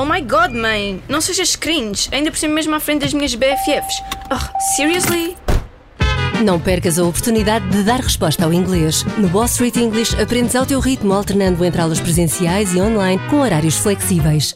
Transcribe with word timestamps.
Oh 0.00 0.04
my 0.04 0.20
god, 0.20 0.52
mãe! 0.52 1.02
Não 1.08 1.20
sejas 1.20 1.56
cringe, 1.56 2.08
ainda 2.12 2.30
por 2.30 2.38
cima 2.38 2.54
mesmo 2.54 2.72
à 2.72 2.78
frente 2.78 3.00
das 3.00 3.12
minhas 3.12 3.34
BFFs. 3.34 4.00
Oh, 4.30 4.76
seriously? 4.76 5.36
Não 6.44 6.60
percas 6.60 7.00
a 7.00 7.04
oportunidade 7.04 7.68
de 7.70 7.82
dar 7.82 7.98
resposta 7.98 8.44
ao 8.44 8.52
inglês. 8.52 9.02
No 9.18 9.26
Wall 9.26 9.46
Street 9.46 9.74
English 9.74 10.14
aprendes 10.22 10.54
ao 10.54 10.64
teu 10.64 10.78
ritmo, 10.78 11.12
alternando 11.12 11.64
entre 11.64 11.80
aulas 11.80 11.98
presenciais 11.98 12.72
e 12.74 12.80
online 12.80 13.20
com 13.28 13.40
horários 13.40 13.76
flexíveis. 13.76 14.54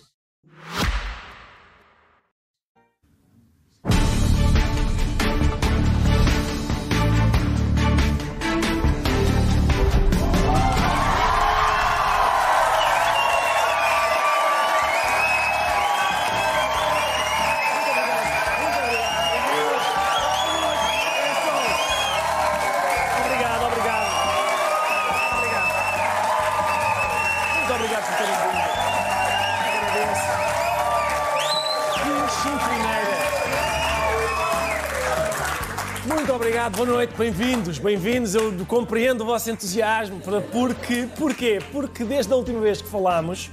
Bem-vindos, 37.17 37.79
bem-vindos. 37.79 38.35
Eu 38.35 38.53
compreendo 38.67 39.23
o 39.23 39.27
vosso 39.27 39.51
entusiasmo, 39.51 40.21
porque, 40.51 41.09
porquê? 41.19 41.59
Porque 41.71 42.05
desde 42.05 42.33
a 42.33 42.37
última 42.37 42.61
vez 42.61 42.81
que 42.81 42.89
falámos, 42.89 43.51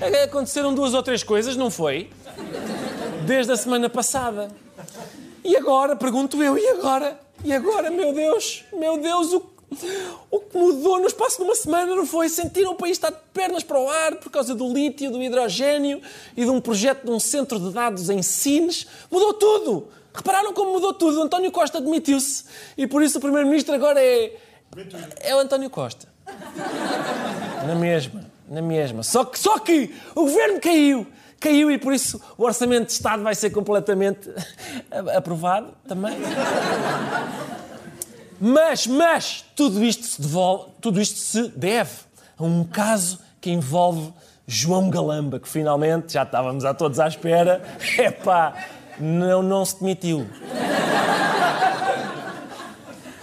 eh, 0.00 0.24
aconteceram 0.24 0.74
duas 0.74 0.94
ou 0.94 1.02
três 1.02 1.22
coisas, 1.22 1.56
não 1.56 1.70
foi? 1.70 2.10
Desde 3.26 3.52
a 3.52 3.56
semana 3.56 3.88
passada. 3.88 4.50
E 5.44 5.56
agora, 5.56 5.96
pergunto 5.96 6.42
eu, 6.42 6.56
e 6.58 6.68
agora? 6.68 7.18
E 7.44 7.52
agora, 7.52 7.90
meu 7.90 8.12
Deus, 8.12 8.64
meu 8.72 8.98
Deus, 8.98 9.32
o, 9.32 9.42
o 10.30 10.40
que 10.40 10.56
mudou 10.56 11.00
no 11.00 11.06
espaço 11.06 11.38
de 11.38 11.44
uma 11.44 11.54
semana 11.54 11.96
não 11.96 12.06
foi? 12.06 12.28
Sentiram 12.28 12.72
o 12.72 12.74
país 12.74 12.92
estar 12.92 13.10
de 13.10 13.16
pernas 13.32 13.62
para 13.64 13.80
o 13.80 13.88
ar 13.88 14.16
por 14.16 14.30
causa 14.30 14.54
do 14.54 14.72
lítio, 14.72 15.10
do 15.10 15.22
hidrogênio 15.22 16.00
e 16.36 16.44
de 16.44 16.50
um 16.50 16.60
projeto 16.60 17.04
de 17.04 17.10
um 17.10 17.18
centro 17.18 17.58
de 17.58 17.70
dados 17.70 18.10
em 18.10 18.22
Sines? 18.22 18.86
Mudou 19.10 19.32
tudo! 19.34 19.88
Repararam 20.14 20.52
como 20.52 20.72
mudou 20.72 20.92
tudo? 20.92 21.20
O 21.20 21.22
António 21.22 21.50
Costa 21.50 21.78
admitiu-se 21.78 22.44
e 22.76 22.86
por 22.86 23.02
isso 23.02 23.18
o 23.18 23.20
Primeiro-Ministro 23.20 23.74
agora 23.74 24.00
é. 24.00 24.36
É 25.20 25.34
o 25.34 25.38
António 25.38 25.68
Costa. 25.70 26.08
Na 27.66 27.74
mesma, 27.74 28.24
na 28.48 28.62
mesma. 28.62 29.02
Só 29.02 29.24
que, 29.24 29.38
só 29.38 29.58
que 29.58 29.94
o 30.14 30.22
governo 30.22 30.60
caiu. 30.60 31.06
Caiu 31.40 31.70
e 31.70 31.78
por 31.78 31.92
isso 31.92 32.20
o 32.38 32.44
Orçamento 32.44 32.86
de 32.86 32.92
Estado 32.92 33.22
vai 33.22 33.34
ser 33.34 33.50
completamente 33.50 34.30
aprovado 35.16 35.74
também. 35.88 36.16
Mas, 38.40 38.86
mas, 38.86 39.44
tudo 39.54 39.82
isto 39.84 40.04
se 40.04 40.20
devolve, 40.20 40.70
tudo 40.80 41.00
isto 41.00 41.18
se 41.18 41.48
deve 41.48 41.92
a 42.38 42.44
um 42.44 42.64
caso 42.64 43.20
que 43.40 43.50
envolve 43.50 44.12
João 44.46 44.90
Galamba, 44.90 45.38
que 45.38 45.48
finalmente, 45.48 46.12
já 46.12 46.24
estávamos 46.24 46.64
a 46.64 46.74
todos 46.74 46.98
à 46.98 47.06
espera, 47.06 47.62
epá, 47.98 48.54
não, 48.98 49.42
não 49.42 49.64
se 49.64 49.78
demitiu. 49.80 50.26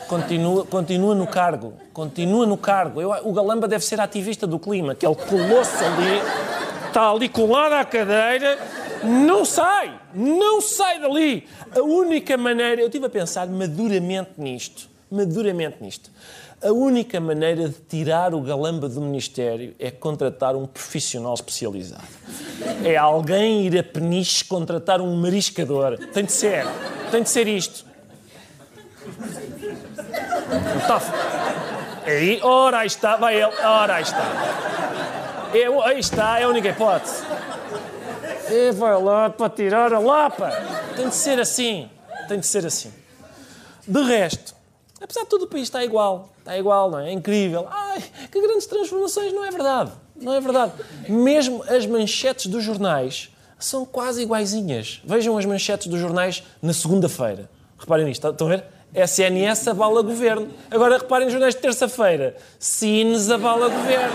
Continua, 0.08 0.66
continua 0.66 1.14
no 1.14 1.28
cargo. 1.28 1.73
Continua 1.94 2.45
no 2.45 2.58
cargo. 2.58 3.00
Eu- 3.00 3.12
o 3.23 3.31
Galamba 3.34 3.67
deve 3.67 3.86
ser 3.86 4.00
ativista 4.02 4.47
do 4.47 4.58
clima, 4.58 4.95
que 4.95 5.06
ele 5.06 5.16
colou-se 5.16 5.84
ali, 5.84 6.22
está 6.88 7.12
ali 7.12 7.30
colado 7.30 7.73
à 7.73 7.86
cadeira, 7.86 8.58
não 9.03 9.45
sai, 9.45 9.94
não 10.16 10.62
sai 10.62 11.00
dali. 11.00 11.47
A 11.75 11.81
única 11.81 12.36
maneira, 12.38 12.81
eu 12.81 12.88
estive 12.88 13.06
a 13.06 13.09
pensar 13.09 13.47
maduramente 13.47 14.31
nisto, 14.38 14.90
maduramente 15.12 15.78
nisto. 15.80 16.09
A 16.62 16.74
única 16.74 17.22
maneira 17.22 17.70
de 17.70 17.75
tirar 17.88 18.34
o 18.34 18.42
Galamba 18.42 18.90
do 18.90 19.00
Ministério 19.00 19.74
é 19.80 19.90
contratar 19.90 20.58
um 20.58 20.68
profissional 20.68 21.34
especializado. 21.34 22.03
É 22.84 22.97
alguém 22.97 23.66
ir 23.66 23.78
a 23.80 23.84
peniche 23.84 24.44
contratar 24.44 25.00
um 25.00 25.16
mariscador. 25.16 25.98
Tem 26.14 26.25
de 26.25 26.34
ser, 26.34 26.66
tem 27.12 27.24
de 27.24 27.30
ser 27.30 27.48
isto. 27.48 27.86
Tá. 30.86 31.02
Aí, 32.06 32.42
ora, 32.44 32.80
aí 32.80 32.88
está, 32.88 33.16
vai 33.16 33.36
ele, 33.36 33.46
ora, 33.64 33.96
aí 33.96 34.03
está. 34.03 34.69
É, 35.53 35.88
aí 35.88 36.00
está, 36.00 36.40
é 36.40 36.44
a 36.44 36.50
única 36.50 36.68
hipótese. 36.68 37.24
E 38.52 38.72
vai 38.74 39.02
lá 39.02 39.30
para 39.30 39.50
tirar 39.50 39.94
a 39.94 40.00
lapa. 40.00 40.52
Tem 40.96 41.08
de 41.08 41.16
ser 41.16 41.40
assim, 41.40 41.90
tem 42.28 42.40
de 42.40 42.46
ser 42.46 42.66
assim. 42.66 42.92
De 43.88 44.02
resto, 44.03 44.59
apesar 45.02 45.22
de 45.22 45.28
tudo, 45.28 45.46
o 45.46 45.48
país 45.48 45.64
está 45.64 45.84
igual. 45.84 46.30
Está 46.40 46.58
igual, 46.58 46.92
não 46.92 47.00
é? 47.00 47.10
É 47.10 47.12
incrível. 47.12 47.68
Ai, 47.70 48.04
que 48.32 48.42
grandes 48.42 48.66
transformações, 48.66 49.34
não 49.34 49.46
é 49.46 49.52
verdade. 49.52 49.92
Não 50.16 50.34
é 50.34 50.42
verdade. 50.42 50.74
Mesmo 51.08 51.64
as 51.68 51.86
manchetes 51.86 52.48
dos 52.48 52.64
jornais 52.64 53.30
são 53.58 53.86
quase 53.86 54.22
iguaizinhas. 54.22 55.02
Vejam 55.04 55.38
as 55.38 55.46
manchetes 55.46 55.88
dos 55.88 56.00
jornais 56.00 56.44
na 56.62 56.74
segunda-feira. 56.74 57.50
Reparem 57.78 58.06
nisto, 58.06 58.28
estão 58.28 58.48
a 58.48 58.50
ver? 58.50 58.66
SNS 58.94 59.68
abala 59.68 60.02
governo. 60.02 60.50
Agora 60.72 60.98
reparem 60.98 61.26
nos 61.26 61.34
jornais 61.34 61.54
de 61.54 61.62
terça-feira. 61.62 62.36
Sines 62.58 63.30
abala 63.30 63.70
governo. 63.70 64.14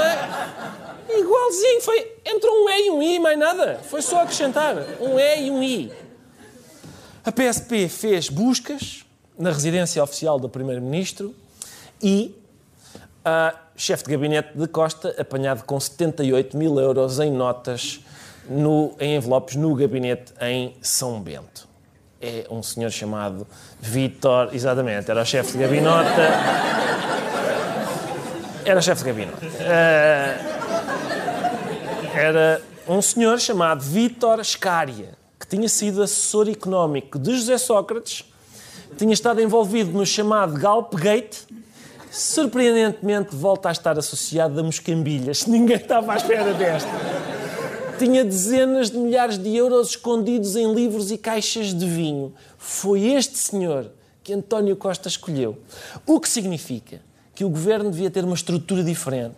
É? 0.00 1.18
Igualzinho. 1.18 1.80
Foi, 1.82 2.12
entrou 2.24 2.64
um 2.64 2.68
E 2.68 2.86
e 2.86 2.90
um 2.90 3.02
I, 3.02 3.18
mais 3.18 3.38
nada. 3.38 3.80
Foi 3.84 4.00
só 4.00 4.22
acrescentar. 4.22 4.76
Um 5.00 5.18
E 5.18 5.46
e 5.46 5.50
um 5.50 5.62
I. 5.62 5.92
A 7.24 7.32
PSP 7.32 7.88
fez 7.88 8.28
buscas 8.28 9.03
na 9.38 9.50
residência 9.50 10.02
oficial 10.02 10.38
do 10.38 10.48
Primeiro-Ministro 10.48 11.34
e 12.02 12.34
a 13.24 13.54
chefe 13.76 14.04
de 14.04 14.10
gabinete 14.10 14.56
de 14.56 14.68
Costa 14.68 15.14
apanhado 15.18 15.64
com 15.64 15.78
78 15.78 16.56
mil 16.56 16.78
euros 16.78 17.18
em 17.18 17.32
notas 17.32 18.00
no, 18.48 18.94
em 19.00 19.16
envelopes 19.16 19.56
no 19.56 19.74
gabinete 19.74 20.32
em 20.40 20.76
São 20.82 21.20
Bento. 21.20 21.66
É 22.20 22.46
um 22.50 22.62
senhor 22.62 22.90
chamado 22.90 23.46
Vítor, 23.80 24.50
exatamente, 24.52 25.10
era 25.10 25.22
o 25.22 25.26
chefe 25.26 25.52
de 25.52 25.58
gabinete. 25.58 26.08
Era 28.64 28.80
chefe 28.80 29.04
de 29.04 29.10
gabinete. 29.10 29.46
Eh, 29.60 30.38
era 32.14 32.62
um 32.88 33.02
senhor 33.02 33.38
chamado 33.38 33.82
Vítor 33.82 34.42
Scária, 34.44 35.18
que 35.38 35.46
tinha 35.46 35.68
sido 35.68 36.02
assessor 36.02 36.48
económico 36.48 37.18
de 37.18 37.36
José 37.36 37.58
Sócrates, 37.58 38.24
tinha 38.96 39.12
estado 39.12 39.40
envolvido 39.40 39.92
no 39.92 40.06
chamado 40.06 40.54
Galpgate, 40.54 41.46
surpreendentemente 42.10 43.34
volta 43.34 43.68
a 43.68 43.72
estar 43.72 43.98
associado 43.98 44.58
a 44.58 44.62
moscambilhas. 44.62 45.46
Ninguém 45.46 45.76
estava 45.76 46.12
à 46.12 46.16
espera 46.16 46.54
desta. 46.54 46.90
Tinha 47.98 48.24
dezenas 48.24 48.90
de 48.90 48.98
milhares 48.98 49.38
de 49.38 49.54
euros 49.56 49.90
escondidos 49.90 50.56
em 50.56 50.72
livros 50.72 51.10
e 51.10 51.18
caixas 51.18 51.72
de 51.74 51.86
vinho. 51.86 52.32
Foi 52.58 53.12
este 53.12 53.38
senhor 53.38 53.90
que 54.22 54.32
António 54.32 54.76
Costa 54.76 55.08
escolheu. 55.08 55.58
O 56.06 56.18
que 56.18 56.28
significa 56.28 57.00
que 57.34 57.44
o 57.44 57.50
governo 57.50 57.90
devia 57.90 58.10
ter 58.10 58.24
uma 58.24 58.34
estrutura 58.34 58.82
diferente. 58.82 59.36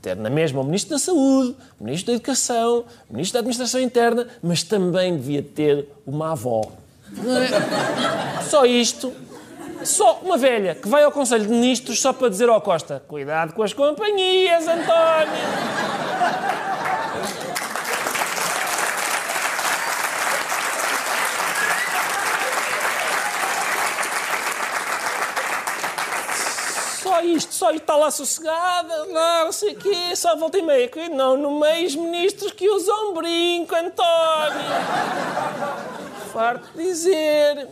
Ter 0.00 0.16
na 0.16 0.30
mesma 0.30 0.60
o 0.60 0.64
Ministro 0.64 0.90
da 0.90 0.98
Saúde, 0.98 1.56
o 1.78 1.84
Ministro 1.84 2.06
da 2.08 2.12
Educação, 2.14 2.84
o 3.08 3.12
Ministro 3.12 3.34
da 3.34 3.40
Administração 3.40 3.80
Interna, 3.80 4.26
mas 4.42 4.62
também 4.62 5.16
devia 5.16 5.42
ter 5.42 5.88
uma 6.06 6.32
avó. 6.32 6.72
Só 8.48 8.64
isto. 8.64 9.12
Só 9.82 10.20
uma 10.22 10.36
velha 10.36 10.74
que 10.74 10.86
vai 10.88 11.02
ao 11.02 11.10
Conselho 11.10 11.44
de 11.44 11.50
Ministros 11.50 12.00
só 12.00 12.12
para 12.12 12.28
dizer 12.28 12.48
ao 12.50 12.60
Costa: 12.60 13.02
cuidado 13.08 13.54
com 13.54 13.62
as 13.62 13.72
companhias, 13.72 14.68
António. 14.68 14.90
Só 27.02 27.22
isto, 27.22 27.54
só 27.54 27.70
isto 27.70 27.82
está 27.82 27.96
lá 27.96 28.10
sossegada, 28.10 29.06
não, 29.06 29.50
sei 29.50 29.72
o 29.72 29.76
quê, 29.76 30.14
só 30.14 30.36
volta 30.36 30.58
e 30.58 30.62
meia. 30.62 30.90
Não, 31.10 31.36
no 31.36 31.58
meio 31.58 31.86
os 31.86 31.96
ministros 31.96 32.52
que 32.52 32.68
usam 32.68 33.14
brinco, 33.14 33.74
António. 33.74 34.60
Farto 36.32 36.68
de 36.76 36.82
dizer. 36.82 37.68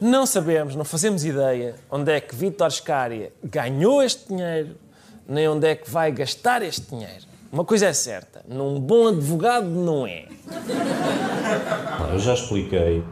Não 0.00 0.26
sabemos, 0.26 0.74
não 0.74 0.84
fazemos 0.84 1.24
ideia 1.24 1.76
onde 1.90 2.10
é 2.10 2.20
que 2.20 2.34
Vítor 2.34 2.70
Scária 2.70 3.32
ganhou 3.42 4.02
este 4.02 4.28
dinheiro, 4.28 4.76
nem 5.28 5.48
onde 5.48 5.66
é 5.66 5.76
que 5.76 5.88
vai 5.88 6.10
gastar 6.10 6.60
este 6.62 6.90
dinheiro. 6.90 7.24
Uma 7.52 7.64
coisa 7.64 7.86
é 7.86 7.92
certa, 7.92 8.42
num 8.48 8.80
bom 8.80 9.08
advogado 9.08 9.66
não 9.66 10.06
é. 10.06 10.24
Eu 12.12 12.18
já 12.18 12.34
expliquei 12.34 13.04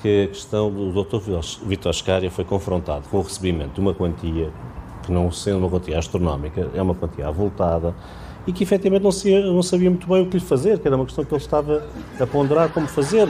que 0.00 0.24
a 0.24 0.28
questão 0.28 0.70
do 0.70 1.04
Dr. 1.04 1.18
Vítor 1.66 1.92
Scária 1.92 2.30
foi 2.30 2.44
confrontado 2.44 3.08
com 3.08 3.18
o 3.18 3.22
recebimento 3.22 3.74
de 3.74 3.80
uma 3.80 3.92
quantia 3.92 4.50
que, 5.04 5.12
não 5.12 5.30
sendo 5.30 5.58
uma 5.58 5.68
quantia 5.68 5.98
astronómica, 5.98 6.70
é 6.74 6.80
uma 6.80 6.94
quantia 6.94 7.28
avultada 7.28 7.94
e 8.46 8.52
que 8.52 8.62
efetivamente 8.62 9.02
não 9.02 9.52
não 9.52 9.62
sabia 9.62 9.90
muito 9.90 10.08
bem 10.08 10.22
o 10.22 10.26
que 10.26 10.38
lhe 10.38 10.44
fazer, 10.44 10.78
que 10.78 10.86
era 10.88 10.96
uma 10.96 11.04
questão 11.04 11.24
que 11.24 11.34
ele 11.34 11.42
estava 11.42 11.86
a 12.18 12.26
ponderar 12.26 12.72
como 12.72 12.88
fazer. 12.88 13.28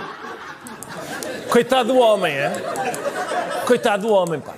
Coitado 1.50 1.92
do 1.92 1.98
homem, 1.98 2.32
é? 2.32 2.52
Coitado 3.66 4.06
do 4.06 4.12
homem, 4.12 4.40
pá. 4.40 4.52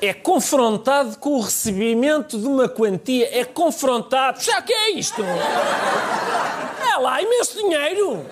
É 0.00 0.12
confrontado 0.14 1.18
com 1.18 1.30
o 1.30 1.40
recebimento 1.40 2.38
de 2.38 2.46
uma 2.46 2.68
quantia, 2.68 3.28
é 3.36 3.44
confrontado. 3.44 4.40
Já 4.42 4.62
que 4.62 4.72
é 4.72 4.90
isto? 4.92 5.22
É 5.22 6.96
lá 6.98 7.20
imenso 7.20 7.56
dinheiro. 7.58 8.24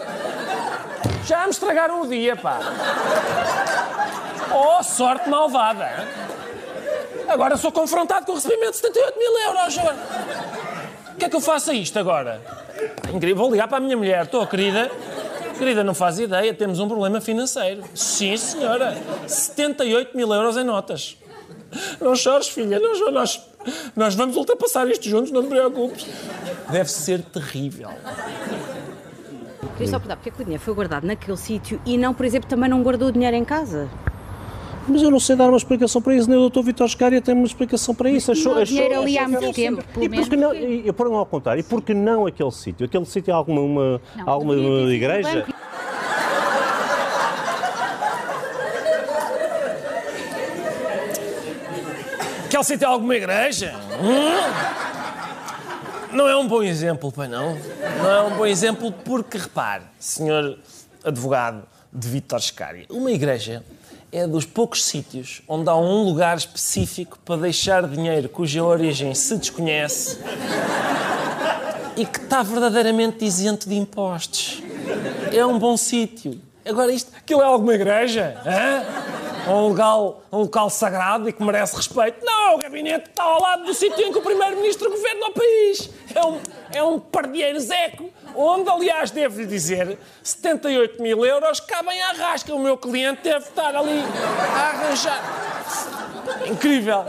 Já 1.24 1.44
me 1.44 1.50
estragaram 1.50 2.02
o 2.02 2.08
dia, 2.08 2.36
pá. 2.36 2.60
Oh, 4.52 4.82
sorte 4.82 5.28
malvada. 5.28 5.84
hein? 5.84 6.26
Agora 7.28 7.56
sou 7.56 7.72
confrontado 7.72 8.24
com 8.26 8.32
o 8.32 8.34
recebimento 8.36 8.72
de 8.72 8.76
78 8.78 9.18
mil 9.18 9.38
euros. 9.38 9.76
O 11.12 11.16
que 11.18 11.24
é 11.24 11.28
que 11.28 11.34
eu 11.34 11.40
faço 11.40 11.72
a 11.72 11.74
isto 11.74 11.98
agora? 11.98 12.40
Incrível. 13.12 13.36
Vou 13.36 13.50
ligar 13.50 13.66
para 13.66 13.78
a 13.78 13.80
minha 13.80 13.96
mulher. 13.96 14.24
Estou, 14.24 14.46
querida. 14.46 14.90
Querida, 15.58 15.82
não 15.82 15.94
faz 15.94 16.18
ideia. 16.18 16.52
Temos 16.52 16.80
um 16.80 16.88
problema 16.88 17.20
financeiro. 17.20 17.82
Sim, 17.94 18.36
senhora. 18.36 18.96
78 19.26 20.16
mil 20.16 20.32
euros 20.32 20.56
em 20.56 20.64
notas. 20.64 21.16
Não 22.00 22.14
chores, 22.14 22.48
filha. 22.48 22.78
Chores. 22.78 23.14
Nós, 23.14 23.42
nós 23.94 24.14
vamos 24.14 24.36
ultrapassar 24.36 24.86
isto 24.88 25.08
juntos. 25.08 25.30
Não 25.30 25.42
te 25.42 25.48
preocupes. 25.48 26.06
Deve 26.70 26.90
ser 26.90 27.22
terrível. 27.22 27.90
Queria 29.76 29.88
só 29.88 29.98
perguntar, 29.98 30.16
porque 30.16 30.30
é 30.30 30.32
o 30.32 30.44
dinheiro 30.44 30.62
foi 30.62 30.74
guardado 30.74 31.06
naquele 31.06 31.36
sítio 31.36 31.80
e 31.84 31.98
não, 31.98 32.14
por 32.14 32.24
exemplo, 32.24 32.48
também 32.48 32.68
não 32.68 32.82
guardou 32.82 33.08
o 33.08 33.12
dinheiro 33.12 33.36
em 33.36 33.44
casa? 33.44 33.90
Mas 34.88 35.02
eu 35.02 35.10
não 35.10 35.18
sei 35.18 35.34
dar 35.34 35.48
uma 35.48 35.56
explicação 35.56 36.00
para 36.00 36.14
isso, 36.14 36.28
nem 36.30 36.38
o 36.38 36.48
Dr. 36.48 36.62
Vitor 36.62 36.88
Scária 36.88 37.20
tem 37.20 37.34
uma 37.34 37.44
explicação 37.46 37.94
para 37.94 38.08
isso. 38.10 38.30
Achou, 38.30 38.54
Não 38.54 38.62
achou- 38.62 38.76
dinheiro 38.76 39.00
ali 39.00 39.18
achou 39.18 39.24
há 39.24 39.28
muito 39.40 39.46
sítio. 39.54 39.76
tempo, 39.76 39.84
pelo 39.92 40.10
menos. 40.10 40.28
porque 40.28 40.36
não, 40.40 40.54
e, 40.54 40.88
e 40.88 40.92
por 40.92 41.06
ao 41.08 41.26
contrário, 41.26 41.60
e 41.60 41.64
porque 41.64 41.92
não 41.92 42.26
aquele 42.26 42.52
sítio? 42.52 42.86
Aquele 42.86 43.04
sítio 43.04 43.30
é 43.32 43.34
alguma, 43.34 43.60
uma, 43.60 44.00
Não, 44.16 44.28
alguma 44.28 44.54
sido 44.54 44.92
igreja? 44.92 45.28
o 45.28 45.34
banco. 45.46 45.56
Quer 52.50 52.64
citar 52.64 52.90
alguma 52.90 53.14
igreja? 53.16 53.74
Hum? 54.00 54.36
Não 56.16 56.28
é 56.28 56.36
um 56.36 56.46
bom 56.46 56.62
exemplo, 56.62 57.10
pai 57.12 57.28
não. 57.28 57.58
Não 58.02 58.10
é 58.10 58.22
um 58.22 58.36
bom 58.36 58.46
exemplo 58.46 58.92
porque, 58.92 59.36
repare, 59.36 59.82
senhor 59.98 60.58
advogado 61.04 61.62
de 61.92 62.08
Vítor 62.08 62.40
Scari, 62.40 62.86
uma 62.88 63.10
igreja 63.10 63.62
é 64.12 64.26
dos 64.26 64.44
poucos 64.44 64.84
sítios 64.84 65.42
onde 65.48 65.68
há 65.68 65.76
um 65.76 66.02
lugar 66.04 66.36
específico 66.36 67.18
para 67.24 67.42
deixar 67.42 67.86
dinheiro 67.86 68.28
cuja 68.28 68.62
origem 68.62 69.14
se 69.14 69.36
desconhece 69.36 70.18
e 71.96 72.04
que 72.04 72.18
está 72.18 72.42
verdadeiramente 72.42 73.24
isento 73.24 73.68
de 73.68 73.74
impostos. 73.74 74.62
É 75.32 75.44
um 75.44 75.58
bom 75.58 75.76
sítio. 75.76 76.40
Agora, 76.64 76.92
isto, 76.92 77.10
aquilo 77.16 77.42
é 77.42 77.44
alguma 77.44 77.74
igreja? 77.74 78.40
Hã? 78.44 79.52
Um 79.52 79.68
local, 79.68 80.22
um 80.32 80.38
local 80.38 80.68
sagrado 80.68 81.28
e 81.28 81.32
que 81.32 81.42
merece 81.42 81.76
respeito? 81.76 82.24
Não, 82.24 82.56
o 82.56 82.58
gabinete 82.58 83.08
está 83.08 83.22
ao 83.22 83.40
lado 83.40 83.64
do 83.64 83.72
sítio 83.72 84.04
em 84.04 84.10
que 84.10 84.18
o 84.18 84.22
primeiro-ministro 84.22 84.90
governa 84.90 85.26
o 85.28 85.32
país. 85.32 85.90
É 86.12 86.26
um, 86.26 86.40
é 86.72 86.82
um 86.82 86.98
pardieiro 86.98 87.60
zeco, 87.60 88.10
onde, 88.36 88.68
aliás, 88.68 89.10
devo-lhe 89.10 89.46
dizer, 89.46 89.98
78 90.22 91.02
mil 91.02 91.24
euros 91.24 91.60
cabem 91.60 92.00
à 92.02 92.12
rasca. 92.12 92.54
O 92.54 92.58
meu 92.58 92.76
cliente 92.76 93.22
deve 93.22 93.46
estar 93.46 93.74
ali 93.74 94.00
a 94.00 94.68
arranjar. 94.68 95.22
Incrível. 96.50 97.04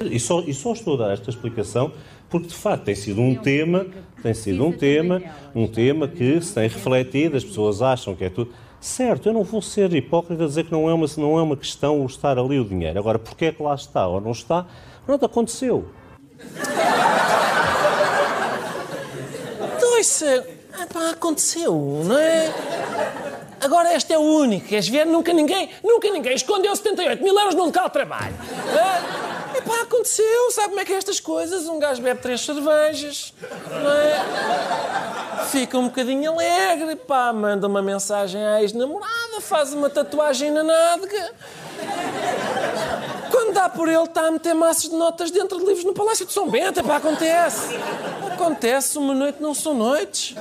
E 0.00 0.18
só, 0.18 0.40
e 0.40 0.54
só 0.54 0.72
estou 0.72 0.94
a 0.94 1.06
dar 1.06 1.12
esta 1.12 1.30
explicação 1.30 1.92
porque, 2.28 2.48
de 2.48 2.54
facto, 2.54 2.84
tem 2.84 2.94
sido 2.94 3.20
um 3.20 3.34
tema, 3.34 3.86
tem 4.22 4.32
sido 4.32 4.64
um 4.64 4.72
tema, 4.72 5.22
um 5.54 5.66
tema 5.66 6.08
que 6.08 6.40
se 6.40 6.54
tem 6.54 6.66
refletido, 6.66 7.36
as 7.36 7.44
pessoas 7.44 7.82
acham 7.82 8.16
que 8.16 8.24
é 8.24 8.30
tudo. 8.30 8.50
Certo, 8.80 9.28
eu 9.28 9.34
não 9.34 9.44
vou 9.44 9.60
ser 9.60 9.92
hipócrita 9.94 10.44
a 10.44 10.46
dizer 10.46 10.64
que 10.64 10.72
não 10.72 10.88
é 10.88 10.94
uma, 10.94 11.06
não 11.18 11.38
é 11.38 11.42
uma 11.42 11.56
questão 11.56 12.00
o 12.00 12.06
estar 12.06 12.38
ali 12.38 12.58
o 12.58 12.64
dinheiro. 12.64 12.98
Agora, 12.98 13.18
porque 13.18 13.44
é 13.44 13.52
que 13.52 13.62
lá 13.62 13.74
está 13.74 14.08
ou 14.08 14.18
não 14.18 14.32
está? 14.32 14.66
Pronto, 15.04 15.26
aconteceu. 15.26 15.88
Isso 20.02 20.24
é... 20.24 20.44
Epá, 20.82 21.10
aconteceu, 21.10 21.72
não 22.04 22.18
é? 22.18 22.52
Agora 23.60 23.94
este 23.94 24.12
é 24.12 24.18
o 24.18 24.22
único, 24.22 24.66
queres 24.66 24.88
ver? 24.88 25.06
Nunca 25.06 25.32
ninguém, 25.32 25.70
nunca 25.84 26.10
ninguém 26.10 26.34
escondeu 26.34 26.74
78 26.74 27.22
mil 27.22 27.38
euros 27.38 27.54
no 27.54 27.66
local 27.66 27.86
de 27.86 27.92
trabalho. 27.92 28.34
É? 28.74 29.58
Epá, 29.58 29.82
aconteceu, 29.82 30.50
sabe 30.50 30.70
como 30.70 30.80
é 30.80 30.84
que 30.84 30.92
é 30.92 30.96
estas 30.96 31.20
coisas? 31.20 31.68
Um 31.68 31.78
gajo 31.78 32.02
bebe 32.02 32.20
três 32.20 32.40
cervejas, 32.40 33.32
não 33.70 33.92
é? 33.92 35.44
Fica 35.52 35.78
um 35.78 35.84
bocadinho 35.84 36.32
alegre, 36.32 36.96
pá, 36.96 37.32
manda 37.32 37.68
uma 37.68 37.80
mensagem 37.80 38.44
à 38.44 38.60
ex-namorada, 38.60 39.40
faz 39.40 39.72
uma 39.72 39.88
tatuagem 39.88 40.50
na 40.50 40.64
nádega. 40.64 41.30
Dá 43.62 43.68
por 43.68 43.88
ele, 43.88 44.02
está 44.02 44.26
a 44.26 44.30
meter 44.32 44.54
massas 44.54 44.90
de 44.90 44.96
notas 44.96 45.30
dentro 45.30 45.56
de 45.56 45.64
livros 45.64 45.84
no 45.84 45.94
Palácio 45.94 46.26
de 46.26 46.32
São 46.32 46.50
Bento. 46.50 46.80
Epá, 46.80 46.96
acontece. 46.96 47.76
Acontece, 48.32 48.98
uma 48.98 49.14
noite 49.14 49.40
não 49.40 49.54
são 49.54 49.72
noites. 49.72 50.34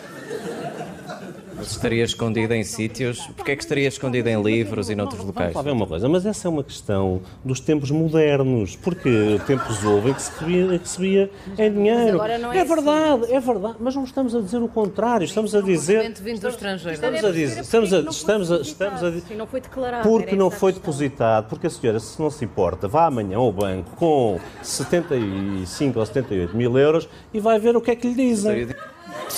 Estaria 1.61 2.03
escondido 2.03 2.53
em 2.53 2.63
sítios. 2.63 3.27
Porquê 3.35 3.51
é 3.51 3.55
que 3.55 3.63
estaria 3.63 3.87
escondido 3.87 4.27
em 4.27 4.41
livros 4.41 4.89
e 4.89 4.95
noutros 4.95 5.23
locais? 5.23 5.53
Vamos 5.53 5.55
lá 5.55 5.61
ver 5.61 5.71
uma 5.71 5.87
coisa, 5.87 6.09
mas 6.09 6.25
essa 6.25 6.47
é 6.47 6.49
uma 6.49 6.63
questão 6.63 7.21
dos 7.43 7.59
tempos 7.59 7.91
modernos, 7.91 8.75
porque 8.75 9.39
tempos 9.45 9.83
houve 9.83 10.11
em 10.11 10.13
que 10.13 10.21
se 10.21 10.31
recebia, 10.31 10.79
que 10.79 10.89
se 10.89 11.01
recebia 11.01 11.31
em 11.57 11.73
dinheiro. 11.73 12.15
agora 12.15 12.37
não 12.37 12.51
é 12.53 12.59
assim. 12.61 12.75
verdade, 12.75 13.33
é 13.33 13.39
verdade, 13.39 13.75
mas 13.79 13.95
não 13.95 14.03
estamos 14.03 14.35
a 14.35 14.41
dizer 14.41 14.57
o 14.57 14.67
contrário, 14.67 15.25
estamos 15.25 15.55
a 15.55 15.61
dizer. 15.61 16.13
vindo 16.21 16.41
do 16.41 16.49
estrangeiro. 16.49 16.95
Estamos 16.95 17.23
a 17.23 17.31
dizer, 17.31 17.61
estamos 17.61 17.93
a, 17.93 17.99
estamos 17.99 18.51
a, 18.51 18.57
estamos 18.57 19.03
a, 19.03 19.33
E 19.33 19.35
não 19.35 19.47
foi 19.47 19.61
declarado. 19.61 20.07
porque 20.07 20.35
não 20.35 20.49
foi 20.51 20.73
depositado, 20.73 21.47
porque 21.47 21.67
a 21.67 21.69
senhora, 21.69 21.99
se 21.99 22.19
não 22.21 22.29
se 22.29 22.43
importa, 22.45 22.87
vá 22.87 23.05
amanhã 23.05 23.37
ao 23.37 23.51
banco 23.51 23.95
com 23.95 24.39
75 24.61 25.99
ou 25.99 26.05
78 26.05 26.55
mil 26.55 26.77
euros 26.77 27.07
e 27.33 27.39
vai 27.39 27.59
ver 27.59 27.75
o 27.75 27.81
que 27.81 27.91
é 27.91 27.95
que 27.95 28.07
lhe 28.07 28.15
dizem. 28.15 28.67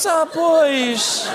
Ah, 0.06 0.28
pois. 0.31 1.28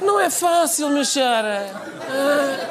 Não 0.00 0.18
é 0.18 0.30
fácil, 0.30 0.90
minha 0.90 1.04
chara. 1.04 1.66
Ah, 2.10 2.68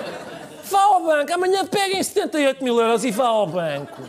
vá 0.63 0.81
ao 0.81 1.03
banco, 1.03 1.33
amanhã 1.33 1.65
peguem 1.65 2.01
78 2.01 2.63
mil 2.63 2.79
euros 2.79 3.03
e 3.03 3.11
vá 3.11 3.27
ao 3.27 3.47
banco. 3.47 4.01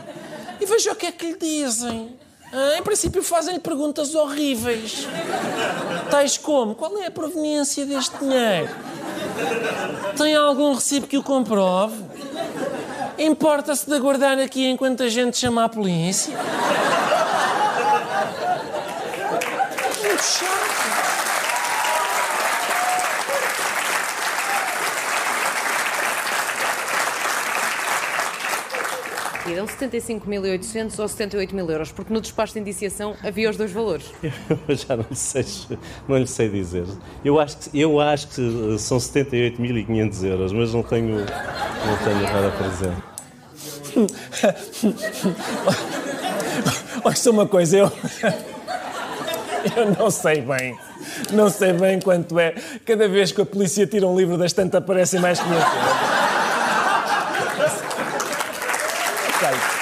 E 0.59 0.65
veja 0.65 0.91
o 0.91 0.95
que 0.95 1.07
é 1.07 1.11
que 1.11 1.25
lhe 1.27 1.37
dizem. 1.37 2.17
Ah, 2.51 2.77
em 2.77 2.83
princípio 2.83 3.21
fazem-lhe 3.21 3.59
perguntas 3.59 4.15
horríveis. 4.15 5.07
Tais 6.09 6.37
como, 6.37 6.75
qual 6.75 6.97
é 6.97 7.07
a 7.07 7.11
proveniência 7.11 7.85
deste 7.85 8.17
dinheiro? 8.17 8.69
Tem 10.17 10.35
algum 10.35 10.73
recibo 10.73 11.07
que 11.07 11.17
o 11.17 11.23
comprove? 11.23 12.03
Importa-se 13.17 13.85
de 13.85 13.93
aguardar 13.95 14.39
aqui 14.39 14.65
enquanto 14.65 15.03
a 15.03 15.09
gente 15.09 15.37
chama 15.37 15.65
a 15.65 15.69
polícia? 15.69 16.37
Muito 20.19 20.23
chato. 20.23 20.49
Eram 29.49 29.65
75.800 29.65 30.99
ou 30.99 31.07
78 31.07 31.55
mil 31.55 31.71
euros, 31.71 31.93
porque 31.93 32.13
no 32.13 32.19
despacho 32.19 32.51
de 32.53 32.59
indiciação 32.59 33.15
havia 33.23 33.49
os 33.49 33.55
dois 33.55 33.71
valores. 33.71 34.11
Eu 34.21 34.31
já 34.75 34.97
não 34.97 35.05
sei, 35.13 35.45
não 36.07 36.17
lhe 36.17 36.27
sei 36.27 36.49
dizer. 36.49 36.85
Eu 37.23 37.39
acho 37.39 37.57
que, 37.57 37.79
eu 37.79 38.01
acho 38.01 38.27
que 38.27 38.77
são 38.77 38.97
78.500 38.97 40.23
euros, 40.25 40.51
mas 40.51 40.73
não 40.73 40.83
tenho, 40.83 41.15
não 41.15 41.97
tenho 42.03 42.27
agora 42.27 42.51
presente. 42.51 43.01
Olha 47.03 47.15
só 47.15 47.31
uma 47.31 47.47
coisa, 47.47 47.77
eu. 47.77 47.91
Eu 49.75 49.91
não 49.97 50.09
sei 50.09 50.41
bem. 50.41 50.77
Não 51.31 51.49
sei 51.49 51.73
bem 51.73 51.99
quanto 51.99 52.39
é. 52.39 52.53
Cada 52.85 53.07
vez 53.07 53.31
que 53.31 53.41
a 53.41 53.45
polícia 53.45 53.85
tira 53.85 54.07
um 54.07 54.17
livro 54.17 54.37
da 54.37 54.45
estante 54.45 54.75
aparecem 54.77 55.19
mais 55.19 55.39
500 55.39 55.57
euros. 55.57 55.69
Sei. 59.39 59.79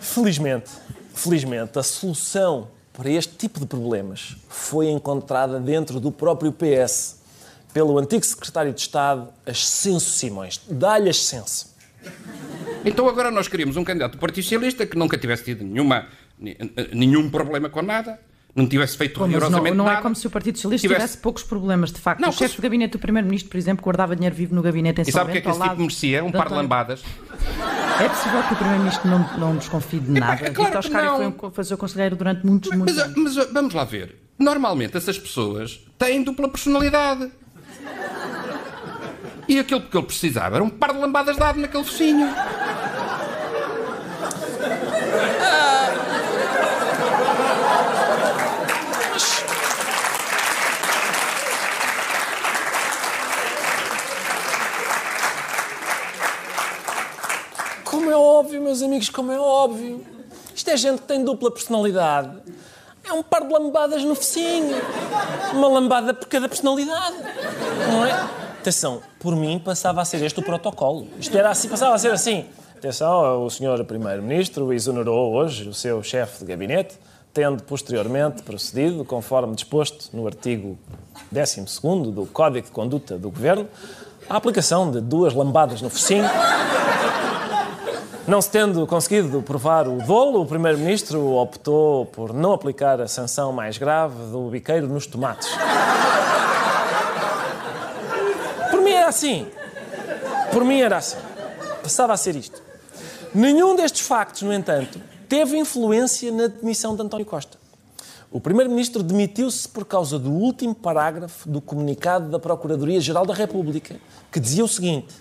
Felizmente, 0.00 0.70
felizmente, 1.14 1.78
a 1.78 1.82
solução 1.82 2.68
para 2.92 3.08
este 3.08 3.34
tipo 3.36 3.60
de 3.60 3.66
problemas 3.66 4.36
foi 4.48 4.88
encontrada 4.88 5.60
dentro 5.60 6.00
do 6.00 6.10
próprio 6.10 6.52
PS 6.52 7.18
pelo 7.72 7.96
antigo 7.98 8.24
secretário 8.24 8.72
de 8.72 8.80
Estado, 8.80 9.28
Ascenso 9.46 10.10
Simões. 10.10 10.60
Dá-lhe 10.68 11.08
Ascenso. 11.08 11.77
Então 12.84 13.08
agora 13.08 13.30
nós 13.30 13.48
queríamos 13.48 13.76
um 13.76 13.84
candidato 13.84 14.12
do 14.12 14.18
Partido 14.18 14.44
Socialista 14.44 14.86
que 14.86 14.96
nunca 14.96 15.18
tivesse 15.18 15.44
tido 15.44 15.64
nenhuma, 15.64 16.06
ni- 16.38 16.56
nenhum 16.92 17.28
problema 17.28 17.68
com 17.68 17.82
nada, 17.82 18.18
não 18.54 18.66
tivesse 18.66 18.96
feito 18.96 19.18
mas 19.20 19.28
não, 19.30 19.34
rigorosamente 19.38 19.76
não 19.76 19.84
é 19.86 19.90
nada. 19.90 20.02
como 20.02 20.14
se 20.14 20.26
o 20.26 20.30
Partido 20.30 20.56
Socialista 20.56 20.86
tivesse- 20.86 21.00
tivesse 21.06 21.18
poucos 21.22 21.42
problemas, 21.42 21.92
de 21.92 22.00
facto. 22.00 22.20
Não, 22.20 22.30
o 22.30 22.32
chefe 22.32 22.56
de 22.56 22.62
gabinete 22.62 22.92
do 22.92 22.98
Primeiro-Ministro, 22.98 23.50
por 23.50 23.56
exemplo, 23.58 23.84
guardava 23.84 24.14
dinheiro 24.16 24.34
vivo 24.34 24.54
no 24.54 24.62
gabinete 24.62 25.00
em 25.00 25.02
E 25.02 25.04
São 25.06 25.12
sabe 25.20 25.30
o 25.30 25.32
que 25.32 25.38
é 25.38 25.40
que 25.42 25.48
esse 25.50 25.60
tipo 25.60 25.76
merecia? 25.76 26.24
Um 26.24 26.32
par 26.32 26.48
de 26.48 26.54
lambadas. 26.54 27.02
É 28.00 28.08
possível 28.08 28.42
que 28.44 28.52
o 28.54 28.56
Primeiro-Ministro 28.56 29.08
não, 29.10 29.38
não 29.38 29.56
desconfie 29.56 29.98
de 30.00 30.10
nada. 30.12 30.46
é 30.46 30.50
claro 30.50 30.80
Vitor 30.80 30.90
não. 31.02 31.32
foi, 31.32 31.50
foi 31.50 31.64
seu 31.64 31.76
conselheiro 31.76 32.16
durante 32.16 32.46
muitos, 32.46 32.70
muitos 32.70 32.94
Mas, 32.96 33.04
anos. 33.04 33.34
mas 33.36 33.52
vamos 33.52 33.74
lá 33.74 33.84
ver. 33.84 34.16
Normalmente 34.38 34.96
essas 34.96 35.18
pessoas 35.18 35.84
têm 35.98 36.22
dupla 36.22 36.48
personalidade. 36.48 37.30
E 39.48 39.58
aquilo 39.58 39.80
que 39.80 39.96
ele 39.96 40.06
precisava 40.06 40.56
era 40.56 40.64
um 40.64 40.68
par 40.68 40.92
de 40.92 40.98
lambadas 40.98 41.38
dado 41.38 41.58
naquele 41.58 41.82
focinho. 41.82 42.28
Como 57.84 58.10
é 58.10 58.16
óbvio, 58.16 58.60
meus 58.60 58.82
amigos, 58.82 59.08
como 59.08 59.32
é 59.32 59.40
óbvio. 59.40 60.04
Isto 60.54 60.68
é 60.68 60.76
gente 60.76 61.00
que 61.00 61.08
tem 61.08 61.24
dupla 61.24 61.50
personalidade. 61.50 62.36
É 63.02 63.14
um 63.14 63.22
par 63.22 63.46
de 63.46 63.50
lambadas 63.50 64.04
no 64.04 64.14
focinho. 64.14 64.76
Uma 65.54 65.68
lambada 65.68 66.12
por 66.12 66.28
cada 66.28 66.46
personalidade. 66.50 67.16
Não 67.90 68.04
é? 68.04 68.47
Atenção, 68.68 69.00
por 69.18 69.34
mim 69.34 69.58
passava 69.58 70.02
a 70.02 70.04
ser 70.04 70.22
este 70.22 70.40
o 70.40 70.42
protocolo. 70.42 71.08
Isto 71.18 71.38
era 71.38 71.48
assim, 71.48 71.70
passava 71.70 71.94
a 71.94 71.98
ser 71.98 72.12
assim. 72.12 72.44
Atenção, 72.76 73.42
o 73.42 73.48
senhor 73.48 73.82
Primeiro-Ministro 73.82 74.74
exonerou 74.74 75.32
hoje 75.32 75.66
o 75.66 75.72
seu 75.72 76.02
chefe 76.02 76.40
de 76.40 76.44
gabinete, 76.44 76.98
tendo 77.32 77.62
posteriormente 77.62 78.42
procedido, 78.42 79.06
conforme 79.06 79.54
disposto 79.54 80.14
no 80.14 80.26
artigo 80.26 80.78
12º 81.34 82.12
do 82.12 82.26
Código 82.26 82.66
de 82.66 82.70
Conduta 82.70 83.16
do 83.16 83.30
Governo, 83.30 83.66
à 84.28 84.36
aplicação 84.36 84.90
de 84.90 85.00
duas 85.00 85.32
lambadas 85.32 85.80
no 85.80 85.88
focinho 85.88 86.28
não 88.26 88.42
se 88.42 88.50
tendo 88.50 88.86
conseguido 88.86 89.40
provar 89.40 89.88
o 89.88 90.02
dolo, 90.02 90.42
o 90.42 90.46
Primeiro-Ministro 90.46 91.36
optou 91.36 92.04
por 92.04 92.34
não 92.34 92.52
aplicar 92.52 93.00
a 93.00 93.08
sanção 93.08 93.50
mais 93.50 93.78
grave 93.78 94.30
do 94.30 94.50
biqueiro 94.50 94.86
nos 94.86 95.06
tomates. 95.06 95.48
Era 99.08 99.16
assim. 99.16 99.46
Por 100.52 100.62
mim 100.66 100.80
era 100.82 100.98
assim. 100.98 101.16
Passava 101.82 102.12
a 102.12 102.16
ser 102.18 102.36
isto. 102.36 102.62
Nenhum 103.34 103.74
destes 103.74 104.06
factos, 104.06 104.42
no 104.42 104.52
entanto, 104.52 105.00
teve 105.26 105.56
influência 105.56 106.30
na 106.30 106.48
demissão 106.48 106.94
de 106.94 107.00
António 107.00 107.24
Costa. 107.24 107.56
O 108.30 108.38
Primeiro-Ministro 108.38 109.02
demitiu-se 109.02 109.66
por 109.66 109.86
causa 109.86 110.18
do 110.18 110.30
último 110.30 110.74
parágrafo 110.74 111.48
do 111.48 111.58
comunicado 111.58 112.28
da 112.28 112.38
Procuradoria-Geral 112.38 113.24
da 113.24 113.32
República, 113.32 113.96
que 114.30 114.38
dizia 114.38 114.62
o 114.62 114.68
seguinte. 114.68 115.14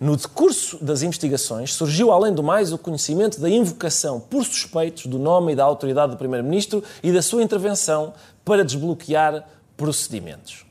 No 0.00 0.16
decurso 0.16 0.84
das 0.84 1.02
investigações, 1.02 1.72
surgiu, 1.72 2.10
além 2.10 2.34
do 2.34 2.42
mais, 2.42 2.72
o 2.72 2.78
conhecimento 2.78 3.40
da 3.40 3.48
invocação 3.48 4.18
por 4.18 4.44
suspeitos 4.44 5.06
do 5.06 5.16
nome 5.16 5.52
e 5.52 5.54
da 5.54 5.62
autoridade 5.62 6.10
do 6.10 6.18
Primeiro-Ministro 6.18 6.82
e 7.04 7.12
da 7.12 7.22
sua 7.22 7.40
intervenção 7.40 8.12
para 8.44 8.64
desbloquear 8.64 9.48
procedimentos. 9.76 10.66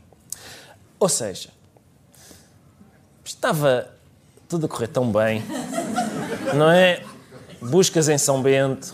Ou 0.99 1.07
seja, 1.07 1.57
estava 3.39 3.89
tudo 4.49 4.65
a 4.65 4.69
correr 4.69 4.87
tão 4.87 5.09
bem, 5.09 5.41
não 6.53 6.69
é? 6.69 7.01
Buscas 7.61 8.09
em 8.09 8.17
São 8.17 8.41
Bento, 8.41 8.93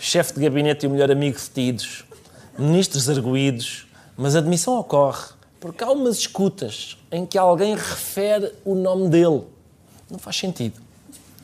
chefe 0.00 0.34
de 0.34 0.40
gabinete 0.40 0.84
e 0.84 0.88
o 0.88 0.90
melhor 0.90 1.08
amigo 1.08 1.38
detidos, 1.38 2.04
ministros 2.58 3.08
arguídos, 3.08 3.86
mas 4.16 4.34
a 4.34 4.40
demissão 4.40 4.76
ocorre 4.76 5.28
porque 5.60 5.84
há 5.84 5.90
umas 5.92 6.18
escutas 6.18 6.98
em 7.12 7.24
que 7.24 7.38
alguém 7.38 7.76
refere 7.76 8.52
o 8.64 8.74
nome 8.74 9.08
dele. 9.08 9.42
Não 10.10 10.18
faz 10.18 10.36
sentido. 10.36 10.80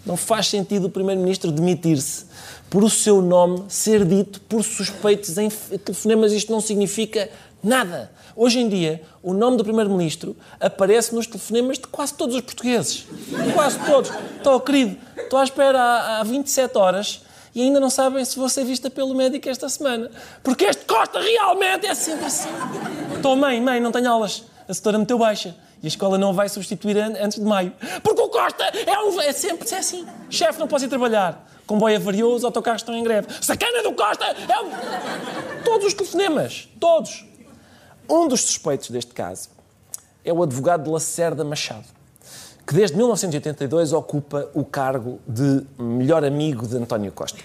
Não 0.04 0.16
faz 0.16 0.48
sentido 0.48 0.88
o 0.88 0.90
Primeiro-Ministro 0.90 1.52
demitir-se 1.52 2.26
por 2.68 2.82
o 2.82 2.90
seu 2.90 3.22
nome 3.22 3.64
ser 3.68 4.04
dito 4.04 4.40
por 4.42 4.64
suspeitos 4.64 5.38
em 5.38 5.48
telefonemas. 5.48 6.32
Isto 6.32 6.50
não 6.50 6.60
significa 6.60 7.30
nada. 7.62 8.10
Hoje 8.36 8.58
em 8.60 8.68
dia, 8.68 9.02
o 9.22 9.32
nome 9.34 9.56
do 9.56 9.64
Primeiro-Ministro 9.64 10.36
aparece 10.60 11.14
nos 11.14 11.26
telefonemas 11.26 11.78
de 11.78 11.86
quase 11.86 12.14
todos 12.14 12.34
os 12.34 12.40
portugueses. 12.42 13.06
Quase 13.54 13.78
todos. 13.80 14.10
Estou, 14.36 14.60
querido, 14.60 14.96
estou 15.16 15.38
à 15.38 15.44
espera 15.44 15.80
há, 15.80 16.20
há 16.20 16.22
27 16.24 16.76
horas 16.78 17.22
e 17.54 17.62
ainda 17.62 17.80
não 17.80 17.90
sabem 17.90 18.24
se 18.24 18.38
vou 18.38 18.48
ser 18.48 18.64
vista 18.64 18.88
pelo 18.88 19.14
médico 19.14 19.48
esta 19.48 19.68
semana. 19.68 20.10
Porque 20.42 20.64
este 20.64 20.84
Costa 20.84 21.20
realmente 21.20 21.86
é 21.86 21.94
sempre 21.94 22.26
assim. 22.26 22.48
Estou, 23.16 23.36
mãe, 23.36 23.60
mãe, 23.60 23.80
não 23.80 23.92
tenho 23.92 24.10
aulas. 24.10 24.44
A 24.68 24.72
setora 24.74 24.98
meteu 24.98 25.18
baixa. 25.18 25.54
E 25.82 25.86
a 25.86 25.88
escola 25.88 26.18
não 26.18 26.32
vai 26.34 26.46
substituir 26.48 26.96
an- 26.98 27.14
antes 27.20 27.38
de 27.38 27.44
maio. 27.44 27.72
Porque 28.02 28.20
o 28.20 28.28
Costa 28.28 28.64
é, 28.64 28.98
um, 29.02 29.20
é 29.20 29.32
sempre 29.32 29.66
é 29.72 29.78
assim. 29.78 30.06
Chefe, 30.28 30.60
não 30.60 30.68
posso 30.68 30.84
ir 30.84 30.88
trabalhar. 30.88 31.48
Comboio 31.66 31.96
avariou, 31.96 32.34
os 32.34 32.44
autocarros 32.44 32.82
estão 32.82 32.94
em 32.94 33.02
greve. 33.02 33.28
Sacana 33.40 33.82
do 33.82 33.92
Costa 33.92 34.24
é 34.26 34.60
um... 34.60 34.70
Todos 35.64 35.86
os 35.86 35.94
telefonemas. 35.94 36.68
Todos. 36.78 37.24
Um 38.10 38.26
dos 38.26 38.40
suspeitos 38.40 38.90
deste 38.90 39.14
caso 39.14 39.48
é 40.24 40.32
o 40.32 40.42
advogado 40.42 40.82
de 40.82 40.90
Lacerda 40.90 41.44
Machado, 41.44 41.86
que 42.66 42.74
desde 42.74 42.96
1982 42.96 43.92
ocupa 43.92 44.50
o 44.52 44.64
cargo 44.64 45.20
de 45.28 45.62
melhor 45.78 46.24
amigo 46.24 46.66
de 46.66 46.76
António 46.76 47.12
Costa. 47.12 47.38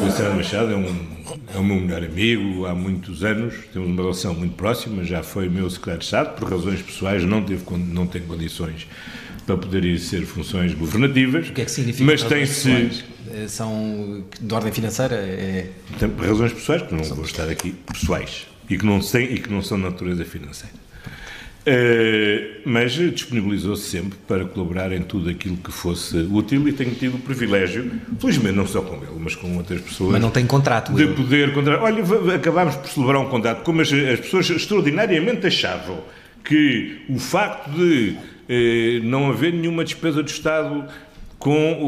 Lacerda 0.00 0.36
Machado 0.36 0.70
é, 0.70 0.76
um, 0.76 1.06
é 1.52 1.58
o 1.58 1.64
meu 1.64 1.80
melhor 1.80 2.04
amigo 2.04 2.66
há 2.66 2.74
muitos 2.74 3.24
anos, 3.24 3.54
temos 3.72 3.88
uma 3.88 4.00
relação 4.00 4.32
muito 4.32 4.54
próxima, 4.54 5.02
já 5.02 5.24
foi 5.24 5.48
meu 5.48 5.68
secretário 5.68 5.98
de 5.98 6.04
Estado, 6.04 6.36
por 6.36 6.48
razões 6.48 6.80
pessoais 6.80 7.24
não, 7.24 7.44
teve, 7.44 7.64
não 7.68 8.06
tem 8.06 8.22
condições 8.22 8.86
para 9.44 9.56
poder 9.56 9.84
exercer 9.84 10.24
funções 10.24 10.72
governativas. 10.72 11.48
O 11.48 11.52
que 11.52 11.62
é 11.62 11.64
que 11.64 11.70
significa? 11.72 12.04
Mas 12.04 12.22
tem-se. 12.22 13.04
Eh, 13.34 13.48
São 13.48 14.24
de 14.40 14.54
ordem 14.54 14.70
financeira? 14.70 15.16
É... 15.16 15.68
Tem 15.98 16.08
razões 16.16 16.52
pessoais, 16.52 16.82
que 16.82 16.94
não 16.94 17.02
vou 17.02 17.24
estar 17.24 17.48
aqui, 17.48 17.72
pessoais, 17.92 18.46
e 18.72 18.78
que 18.78 18.86
não, 18.86 19.00
têm, 19.00 19.34
e 19.34 19.38
que 19.38 19.50
não 19.52 19.62
são 19.62 19.78
de 19.78 19.84
natureza 19.84 20.24
financeira. 20.24 20.82
Eh, 21.64 22.60
mas 22.64 22.92
disponibilizou-se 22.92 23.88
sempre 23.88 24.18
para 24.26 24.44
colaborar 24.44 24.90
em 24.90 25.00
tudo 25.00 25.30
aquilo 25.30 25.56
que 25.56 25.70
fosse 25.70 26.16
útil 26.16 26.66
e 26.66 26.72
tenho 26.72 26.92
tido 26.92 27.14
o 27.14 27.18
privilégio, 27.20 27.88
felizmente 28.18 28.56
não 28.56 28.66
só 28.66 28.82
com 28.82 28.96
ele, 28.96 29.16
mas 29.20 29.36
com 29.36 29.56
outras 29.56 29.80
pessoas. 29.80 30.10
Mas 30.12 30.20
não 30.20 30.30
tem 30.30 30.44
contrato. 30.44 30.92
De 30.92 31.04
ele. 31.04 31.14
poder 31.14 31.52
contratar. 31.52 31.84
Olha, 31.84 32.34
acabámos 32.34 32.74
por 32.74 32.88
celebrar 32.88 33.20
um 33.20 33.28
contrato, 33.28 33.62
como 33.62 33.80
as, 33.80 33.92
as 33.92 34.20
pessoas 34.20 34.50
extraordinariamente 34.50 35.46
achavam 35.46 36.02
que 36.44 37.02
o 37.08 37.18
facto 37.20 37.70
de 37.70 38.16
eh, 38.48 39.00
não 39.04 39.30
haver 39.30 39.52
nenhuma 39.52 39.84
despesa 39.84 40.20
do 40.20 40.28
Estado 40.28 40.84
com 41.42 41.72
o, 41.72 41.86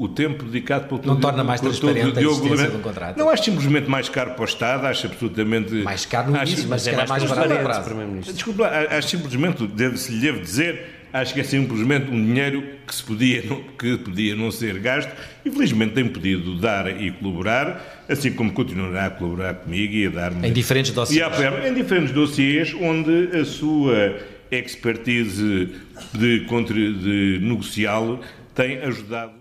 o- 0.00 0.02
o 0.02 0.08
tempo 0.08 0.44
dedicado 0.44 0.86
pelo 0.88 1.14
Não 1.14 1.20
torna 1.20 1.44
mais 1.44 1.60
transparente 1.60 2.18
a 2.18 2.22
existência 2.22 2.68
de 2.70 2.76
um 2.76 2.80
contrato. 2.80 3.16
Não 3.16 3.30
acho 3.30 3.44
simplesmente 3.44 3.88
mais 3.88 4.08
caro 4.08 4.32
para 4.32 4.42
o 4.42 4.44
Estado, 4.44 4.86
acho 4.86 5.06
absolutamente. 5.06 5.72
Mais 5.76 6.04
caro 6.04 6.30
não 6.32 6.40
acho- 6.40 6.50
dizes, 6.50 6.64
mas 6.66 6.86
é 6.86 6.96
mais 6.96 7.08
mais 7.08 7.22
barato 7.22 7.38
a 7.40 7.42
transparente, 7.46 7.64
prazo. 7.64 7.84
Primeiro-Ministro. 7.84 8.34
Desculpa, 8.34 8.66
acho 8.66 9.08
simplesmente, 9.08 9.66
deve, 9.68 9.96
se 9.98 10.12
lhe 10.12 10.20
devo 10.20 10.40
dizer, 10.40 10.84
acho 11.12 11.32
que 11.34 11.40
é 11.40 11.44
simplesmente 11.44 12.10
um 12.10 12.24
dinheiro 12.24 12.64
que 12.86 12.94
se 12.94 13.02
podia 13.04 13.42
não, 13.44 13.62
que 13.78 13.96
podia 13.98 14.34
não 14.34 14.50
ser 14.50 14.78
gasto 14.80 15.10
e 15.44 15.50
felizmente 15.50 15.92
tem 15.94 16.08
podido 16.08 16.56
dar 16.58 16.88
e 17.00 17.10
colaborar, 17.12 18.04
assim 18.08 18.32
como 18.32 18.50
continuará 18.52 19.06
a 19.06 19.10
colaborar 19.10 19.54
comigo 19.54 19.92
e 19.94 20.06
a 20.06 20.10
dar-me... 20.10 20.48
Em 20.48 20.52
diferentes 20.52 20.90
dossiês. 20.92 21.24
E 21.64 21.68
em 21.68 21.74
diferentes 21.74 22.12
dossiês 22.12 22.74
onde 22.80 23.28
a 23.38 23.44
sua 23.44 24.16
expertise 24.50 25.68
de, 26.12 26.40
contra, 26.40 26.74
de 26.74 27.38
negociá-lo 27.42 28.20
tem 28.54 28.78
ajudado. 28.78 29.34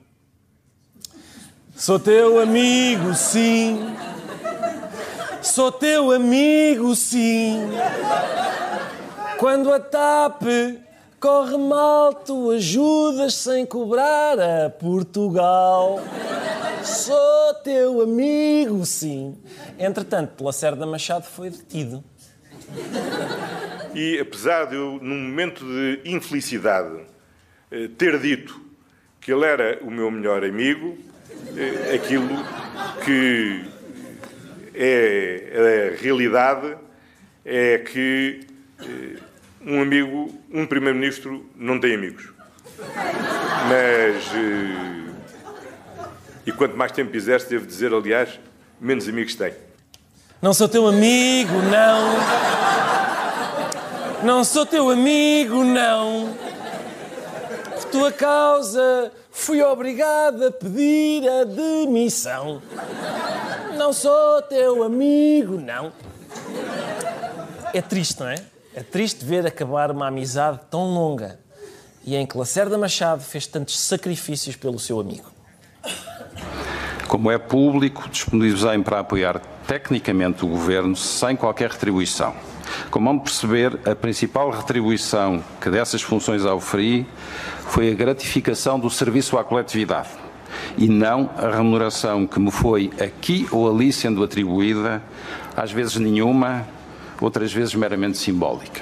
Sou 1.75 2.00
teu 2.00 2.39
amigo, 2.39 3.13
sim. 3.13 3.96
Sou 5.41 5.72
teu 5.72 6.12
amigo, 6.12 6.96
sim. 6.96 7.60
Quando 9.38 9.74
a 9.74 9.80
TAP 9.80 10.44
corre 11.20 11.58
mal, 11.58 12.13
tu 12.13 12.51
ajudas 12.51 13.34
sem 13.34 13.65
cobrar 13.65 14.39
a 14.39 14.70
Portugal. 14.70 16.00
Sou 16.84 17.53
teu 17.63 18.01
amigo, 18.01 18.86
sim. 18.86 19.36
Entretanto, 19.80 20.44
Lacerda 20.44 20.86
Machado 20.86 21.24
foi 21.24 21.50
detido. 21.50 22.03
E 23.94 24.20
apesar 24.20 24.65
de 24.65 24.75
eu, 24.75 25.00
num 25.01 25.20
momento 25.27 25.65
de 25.65 26.01
infelicidade, 26.06 27.01
eh, 27.72 27.89
ter 27.98 28.20
dito 28.20 28.71
que 29.22 29.32
ele 29.32 29.46
era 29.46 29.80
o 29.82 29.90
meu 29.92 30.10
melhor 30.12 30.44
amigo, 30.44 30.98
eh, 31.56 31.94
aquilo 31.96 32.28
que 33.06 33.63
é 34.74 35.94
a 35.98 36.01
realidade 36.01 36.75
é 37.46 37.78
que 37.78 38.42
eh, 38.82 39.20
um 39.66 39.82
amigo, 39.82 40.38
um 40.51 40.66
primeiro-ministro, 40.66 41.46
não 41.56 41.80
tem 41.80 41.94
amigos. 41.96 42.30
Mas. 43.70 44.25
eh, 44.36 45.01
E 46.44 46.51
quanto 46.51 46.75
mais 46.75 46.92
tempo 46.92 47.16
exerce, 47.16 47.48
devo 47.48 47.68
dizer, 47.68 47.94
aliás, 47.94 48.40
menos 48.80 49.08
amigos 49.08 49.36
tem. 49.36 49.54
Não 50.42 50.56
sou 50.56 50.68
teu 50.68 50.88
amigo, 50.88 51.54
não. 51.62 52.18
Não 54.24 54.44
sou 54.44 54.66
teu 54.66 54.90
amigo, 54.90 55.63
não. 55.63 56.36
Tua 57.91 58.12
causa 58.12 59.12
fui 59.31 59.62
obrigado 59.62 60.45
a 60.45 60.51
pedir 60.51 61.27
a 61.27 61.43
demissão. 61.43 62.62
Não 63.77 63.91
sou 63.91 64.41
teu 64.43 64.83
amigo, 64.83 65.60
não. 65.60 65.91
É 67.74 67.81
triste, 67.81 68.19
não 68.19 68.29
é? 68.29 68.36
É 68.74 68.81
triste 68.81 69.25
ver 69.25 69.45
acabar 69.45 69.91
uma 69.91 70.07
amizade 70.07 70.60
tão 70.69 70.93
longa 70.93 71.39
e 72.05 72.15
em 72.15 72.25
que 72.25 72.38
Lacerda 72.38 72.77
Machado 72.77 73.21
fez 73.21 73.45
tantos 73.45 73.77
sacrifícios 73.77 74.55
pelo 74.55 74.79
seu 74.79 75.00
amigo. 75.00 75.29
Como 77.07 77.29
é 77.29 77.38
público, 77.38 78.07
disponibilizei-me 78.10 78.83
para 78.83 79.00
apoiar 79.00 79.41
tecnicamente 79.67 80.45
o 80.45 80.48
governo 80.48 80.95
sem 80.95 81.36
qualquer 81.36 81.71
retribuição. 81.71 82.33
Como 82.90 83.10
vão 83.10 83.20
perceber, 83.20 83.80
a 83.86 83.96
principal 83.96 84.50
retribuição 84.50 85.44
que 85.60 85.70
dessas 85.70 86.01
funções 86.01 86.46
oferi 86.46 87.06
foi 87.68 87.92
a 87.92 87.96
gratificação 87.96 88.80
do 88.80 88.90
serviço 88.90 89.38
à 89.38 89.44
coletividade 89.44 90.10
e 90.78 90.88
não 90.88 91.30
a 91.38 91.50
remuneração 91.50 92.28
que 92.28 92.40
me 92.40 92.51
foi 92.51 92.92
aqui 93.00 93.48
ou 93.51 93.70
ali 93.70 93.92
sendo 93.92 94.24
atribuída, 94.24 95.01
às 95.56 95.72
vezes 95.72 95.96
nenhuma, 95.98 96.68
outras 97.20 97.54
vezes 97.54 97.74
meramente 97.75 98.18
simbólica. 98.18 98.82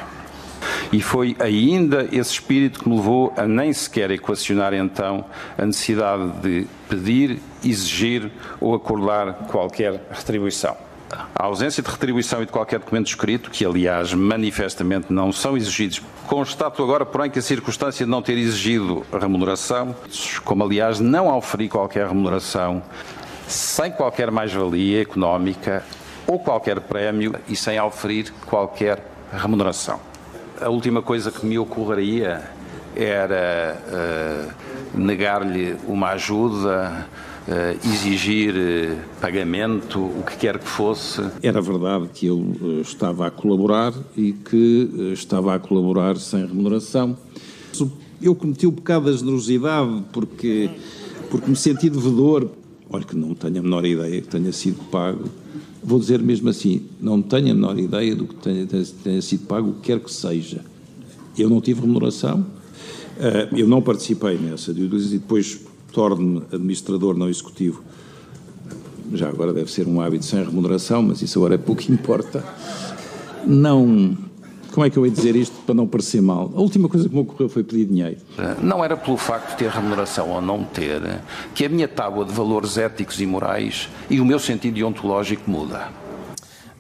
E 0.92 1.02
foi 1.02 1.36
ainda 1.40 2.08
esse 2.12 2.34
espírito 2.34 2.80
que 2.80 2.90
me 2.90 2.96
levou 2.96 3.32
a 3.38 3.46
nem 3.46 3.72
sequer 3.72 4.10
equacionar 4.10 4.74
então 4.74 5.24
a 5.58 5.66
necessidade 5.66 6.32
de 6.42 6.68
pedir, 6.88 7.40
exigir 7.64 8.32
ou 8.60 8.74
acordar 8.74 9.34
qualquer 9.48 10.08
retribuição. 10.10 10.89
A 11.12 11.46
ausência 11.46 11.82
de 11.82 11.90
retribuição 11.90 12.42
e 12.42 12.46
de 12.46 12.52
qualquer 12.52 12.80
documento 12.80 13.08
escrito, 13.08 13.50
que 13.50 13.66
aliás 13.66 14.14
manifestamente 14.14 15.12
não 15.12 15.32
são 15.32 15.58
exigidos, 15.58 16.02
constato 16.28 16.84
agora, 16.84 17.06
porém, 17.06 17.32
que 17.32 17.40
a 17.40 17.42
circunstância 17.42 18.06
de 18.06 18.12
não 18.12 18.22
ter 18.22 18.38
exigido 18.38 19.06
remuneração, 19.12 19.96
como 20.44 20.64
aliás 20.64 21.00
não 21.00 21.36
oferi 21.36 21.68
qualquer 21.68 22.08
remuneração, 22.08 22.84
sem 23.48 23.92
qualquer 23.92 24.30
mais-valia 24.30 25.02
económica 25.02 25.84
ou 26.28 26.38
qualquer 26.38 26.80
prémio 26.82 27.34
e 27.48 27.56
sem 27.56 27.80
oferir 27.82 28.32
qualquer 28.46 29.04
remuneração. 29.32 30.00
A 30.62 30.70
última 30.70 31.02
coisa 31.02 31.32
que 31.32 31.46
me 31.46 31.58
ocorreria 31.58 32.44
era 32.96 33.78
uh, 33.88 34.54
negar-lhe 34.94 35.78
uma 35.88 36.10
ajuda, 36.10 37.08
exigir 37.84 38.54
uh, 38.54 39.20
pagamento, 39.20 40.00
o 40.00 40.24
que 40.24 40.38
quer 40.38 40.60
que 40.60 40.68
fosse. 40.68 41.22
Era 41.42 41.62
verdade 41.62 42.10
que 42.14 42.28
ele 42.28 42.82
estava 42.82 43.28
a 43.28 43.32
colaborar 43.32 43.94
e 44.16 44.34
que 44.34 45.12
estava 45.14 45.56
a 45.56 45.60
colaborar 45.60 46.18
sem 46.18 46.46
remuneração. 46.46 47.18
Eu 48.22 48.36
cometi 48.36 48.68
o 48.68 48.72
pecado 48.72 49.06
da 49.06 49.14
generosidade 49.14 50.04
porque, 50.12 50.70
porque 51.30 51.50
me 51.50 51.56
senti 51.56 51.90
devedor. 51.90 52.50
Olha 52.90 53.04
que 53.04 53.16
não 53.16 53.34
tenho 53.34 53.60
a 53.60 53.62
menor 53.62 53.86
ideia 53.86 54.22
que 54.22 54.28
tenha 54.28 54.52
sido 54.52 54.84
pago 54.90 55.30
vou 55.84 56.00
dizer 56.00 56.22
mesmo 56.22 56.50
assim, 56.50 56.84
não 57.00 57.22
tenho 57.22 57.52
a 57.52 57.54
menor 57.54 57.80
ideia 57.80 58.16
do 58.16 58.28
que 58.28 58.36
tenha, 58.36 58.68
tenha 59.04 59.22
sido 59.22 59.46
pago, 59.46 59.70
o 59.70 59.74
que 59.76 59.82
quer 59.82 60.00
que 60.00 60.12
seja. 60.12 60.62
Eu 61.38 61.50
não 61.50 61.62
tive 61.62 61.82
remuneração, 61.82 62.46
eh, 63.18 63.50
eu 63.54 63.68
não 63.68 63.82
participei 63.82 64.38
nessa 64.38 64.72
e 64.72 64.74
depois 64.74 65.66
torno-me 65.92 66.44
administrador 66.52 67.18
não 67.18 67.30
executivo. 67.30 67.84
Já 69.14 69.28
agora 69.28 69.52
deve 69.52 69.72
ser 69.72 69.88
um 69.88 70.02
hábito 70.02 70.26
sem 70.26 70.44
remuneração, 70.44 71.02
mas 71.02 71.22
isso 71.22 71.40
agora 71.40 71.56
é 71.56 71.58
pouco 71.58 71.92
importa. 71.92 72.44
Não 73.46 74.18
como 74.72 74.86
é 74.86 74.90
que 74.90 74.98
eu 74.98 75.06
ia 75.06 75.12
dizer 75.12 75.36
isto 75.36 75.56
para 75.66 75.74
não 75.74 75.88
parecer 75.88 76.22
mal? 76.22 76.52
A 76.56 76.62
última 76.62 76.88
coisa 76.88 77.10
que 77.10 77.14
me 77.14 77.22
ocorreu 77.22 77.50
foi 77.50 77.64
pedir 77.64 77.86
dinheiro. 77.86 78.18
Não 78.62 78.84
era 78.84 78.96
pelo 78.96 79.18
facto 79.18 79.52
de 79.52 79.58
ter 79.58 79.70
remuneração 79.70 80.30
ou 80.30 80.42
não 80.42 80.64
ter 80.64 81.02
que 81.56 81.66
a 81.66 81.70
minha 81.70 81.88
tábua 81.88 82.24
de 82.24 82.32
valores 82.32 82.78
éticos 82.78 83.20
e 83.20 83.26
morais 83.26 83.90
e 84.10 84.22
o 84.22 84.26
meu 84.26 84.40
sentido 84.40 84.76
deontológico 84.76 85.50
muda. 85.50 85.90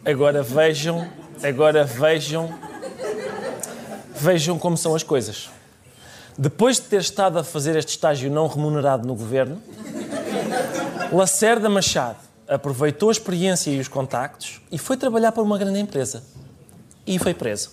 Agora 0.05 0.43
vejam, 0.43 1.07
agora 1.43 1.83
vejam, 1.83 2.49
vejam 4.15 4.57
como 4.57 4.77
são 4.77 4.95
as 4.95 5.03
coisas. 5.03 5.49
Depois 6.41 6.77
de 6.77 6.83
ter 6.83 7.01
estado 7.01 7.37
a 7.37 7.43
fazer 7.43 7.75
este 7.75 7.89
estágio 7.89 8.31
não 8.31 8.47
remunerado 8.47 9.05
no 9.05 9.13
governo, 9.13 9.61
Lacerda 11.11 11.67
Machado 11.69 12.15
aproveitou 12.47 13.09
a 13.09 13.11
experiência 13.11 13.69
e 13.69 13.77
os 13.77 13.89
contactos 13.89 14.61
e 14.71 14.77
foi 14.77 14.95
trabalhar 14.95 15.33
para 15.33 15.43
uma 15.43 15.57
grande 15.57 15.79
empresa. 15.79 16.23
E 17.05 17.19
foi 17.19 17.33
preso. 17.33 17.71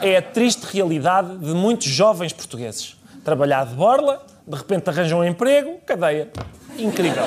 É 0.00 0.18
a 0.18 0.22
triste 0.22 0.62
realidade 0.62 1.36
de 1.38 1.52
muitos 1.54 1.88
jovens 1.88 2.32
portugueses. 2.32 2.96
Trabalhar 3.24 3.66
de 3.66 3.74
borla, 3.74 4.24
de 4.46 4.56
repente 4.56 4.88
arranjam 4.88 5.18
um 5.18 5.24
emprego, 5.24 5.80
cadeia. 5.84 6.30
Incrível. 6.78 7.24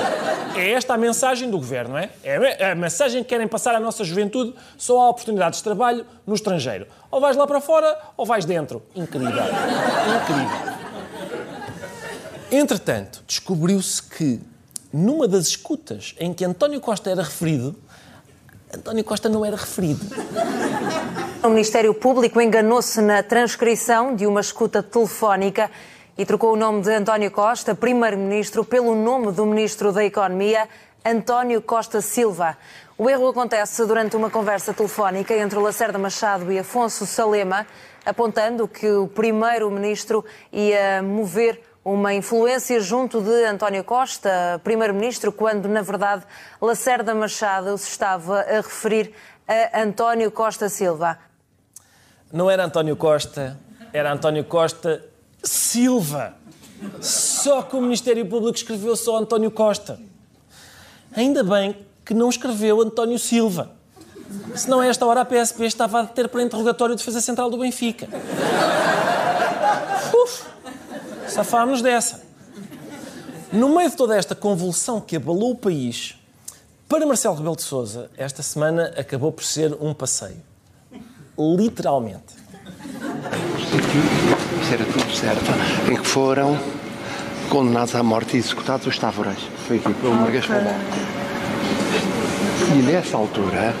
É 0.56 0.72
esta 0.72 0.94
a 0.94 0.98
mensagem 0.98 1.50
do 1.50 1.58
governo, 1.58 1.96
é? 1.96 2.10
É 2.22 2.70
a 2.70 2.74
mensagem 2.74 3.22
que 3.22 3.28
querem 3.28 3.46
passar 3.46 3.74
à 3.74 3.80
nossa 3.80 4.04
juventude. 4.04 4.54
Só 4.76 5.00
há 5.00 5.08
oportunidades 5.08 5.58
de 5.58 5.64
trabalho 5.64 6.04
no 6.26 6.34
estrangeiro. 6.34 6.86
Ou 7.10 7.20
vais 7.20 7.36
lá 7.36 7.46
para 7.46 7.60
fora 7.60 7.98
ou 8.16 8.26
vais 8.26 8.44
dentro. 8.44 8.82
Incrível. 8.94 9.28
Incrível. 9.28 10.80
Entretanto, 12.50 13.22
descobriu-se 13.26 14.02
que 14.02 14.40
numa 14.92 15.28
das 15.28 15.46
escutas 15.46 16.14
em 16.18 16.34
que 16.34 16.44
António 16.44 16.80
Costa 16.80 17.10
era 17.10 17.22
referido, 17.22 17.76
António 18.74 19.04
Costa 19.04 19.28
não 19.28 19.44
era 19.44 19.56
referido. 19.56 20.00
O 21.42 21.48
Ministério 21.48 21.94
Público 21.94 22.40
enganou-se 22.40 23.00
na 23.00 23.22
transcrição 23.22 24.14
de 24.14 24.26
uma 24.26 24.40
escuta 24.40 24.82
telefónica 24.82 25.70
e 26.20 26.26
trocou 26.26 26.52
o 26.52 26.56
nome 26.56 26.82
de 26.82 26.92
António 26.92 27.30
Costa, 27.30 27.74
primeiro-ministro, 27.74 28.62
pelo 28.62 28.94
nome 28.94 29.32
do 29.32 29.46
ministro 29.46 29.90
da 29.90 30.04
Economia, 30.04 30.68
António 31.02 31.62
Costa 31.62 32.02
Silva. 32.02 32.58
O 32.98 33.08
erro 33.08 33.26
acontece 33.28 33.86
durante 33.86 34.16
uma 34.16 34.28
conversa 34.28 34.74
telefónica 34.74 35.32
entre 35.32 35.58
Lacerda 35.58 35.98
Machado 35.98 36.52
e 36.52 36.58
Afonso 36.58 37.06
Salema, 37.06 37.66
apontando 38.04 38.68
que 38.68 38.86
o 38.86 39.08
primeiro-ministro 39.08 40.22
ia 40.52 41.02
mover 41.02 41.62
uma 41.82 42.12
influência 42.12 42.78
junto 42.80 43.22
de 43.22 43.46
António 43.46 43.82
Costa, 43.82 44.60
primeiro-ministro, 44.62 45.32
quando, 45.32 45.70
na 45.70 45.80
verdade, 45.80 46.26
Lacerda 46.60 47.14
Machado 47.14 47.78
se 47.78 47.88
estava 47.88 48.42
a 48.42 48.56
referir 48.56 49.14
a 49.48 49.80
António 49.80 50.30
Costa 50.30 50.68
Silva. 50.68 51.16
Não 52.30 52.50
era 52.50 52.66
António 52.66 52.94
Costa, 52.94 53.58
era 53.90 54.12
António 54.12 54.44
Costa 54.44 55.08
Silva. 55.42 56.34
Só 57.00 57.62
que 57.62 57.76
o 57.76 57.80
Ministério 57.80 58.26
Público 58.26 58.56
escreveu 58.56 58.96
só 58.96 59.18
António 59.18 59.50
Costa. 59.50 60.00
Ainda 61.14 61.42
bem 61.42 61.76
que 62.04 62.14
não 62.14 62.28
escreveu 62.28 62.80
António 62.80 63.18
Silva. 63.18 63.72
Senão, 64.54 64.80
a 64.80 64.86
esta 64.86 65.04
hora, 65.04 65.20
a 65.22 65.24
PSP 65.24 65.64
estava 65.64 66.00
a 66.00 66.06
ter 66.06 66.28
para 66.28 66.42
interrogatório 66.42 66.94
de 66.94 67.00
defesa 67.00 67.20
central 67.20 67.50
do 67.50 67.58
Benfica. 67.58 68.08
Uf, 70.14 70.44
safámos 71.28 71.82
dessa. 71.82 72.22
No 73.52 73.74
meio 73.74 73.90
de 73.90 73.96
toda 73.96 74.16
esta 74.16 74.34
convulsão 74.34 75.00
que 75.00 75.16
abalou 75.16 75.50
o 75.50 75.56
país, 75.56 76.14
para 76.88 77.04
Marcelo 77.04 77.34
Rebelo 77.34 77.56
de 77.56 77.62
Sousa, 77.62 78.10
esta 78.16 78.42
semana 78.42 78.94
acabou 78.96 79.32
por 79.32 79.44
ser 79.44 79.76
um 79.80 79.92
passeio. 79.92 80.42
Literalmente. 81.36 82.34
Era 84.72 84.84
tudo 84.84 85.12
certo. 85.12 85.50
Em 85.90 85.96
que 85.96 86.06
foram 86.06 86.58
condenados 87.48 87.94
à 87.94 88.02
morte 88.02 88.36
e 88.36 88.40
executados 88.40 88.86
os 88.86 88.98
távoras. 88.98 89.38
Foi 89.66 89.78
aqui 89.78 89.92
pelo 89.94 90.14
Margas 90.14 90.46
Pombal. 90.46 90.74
E 92.72 92.82
nessa 92.82 93.16
altura, 93.16 93.74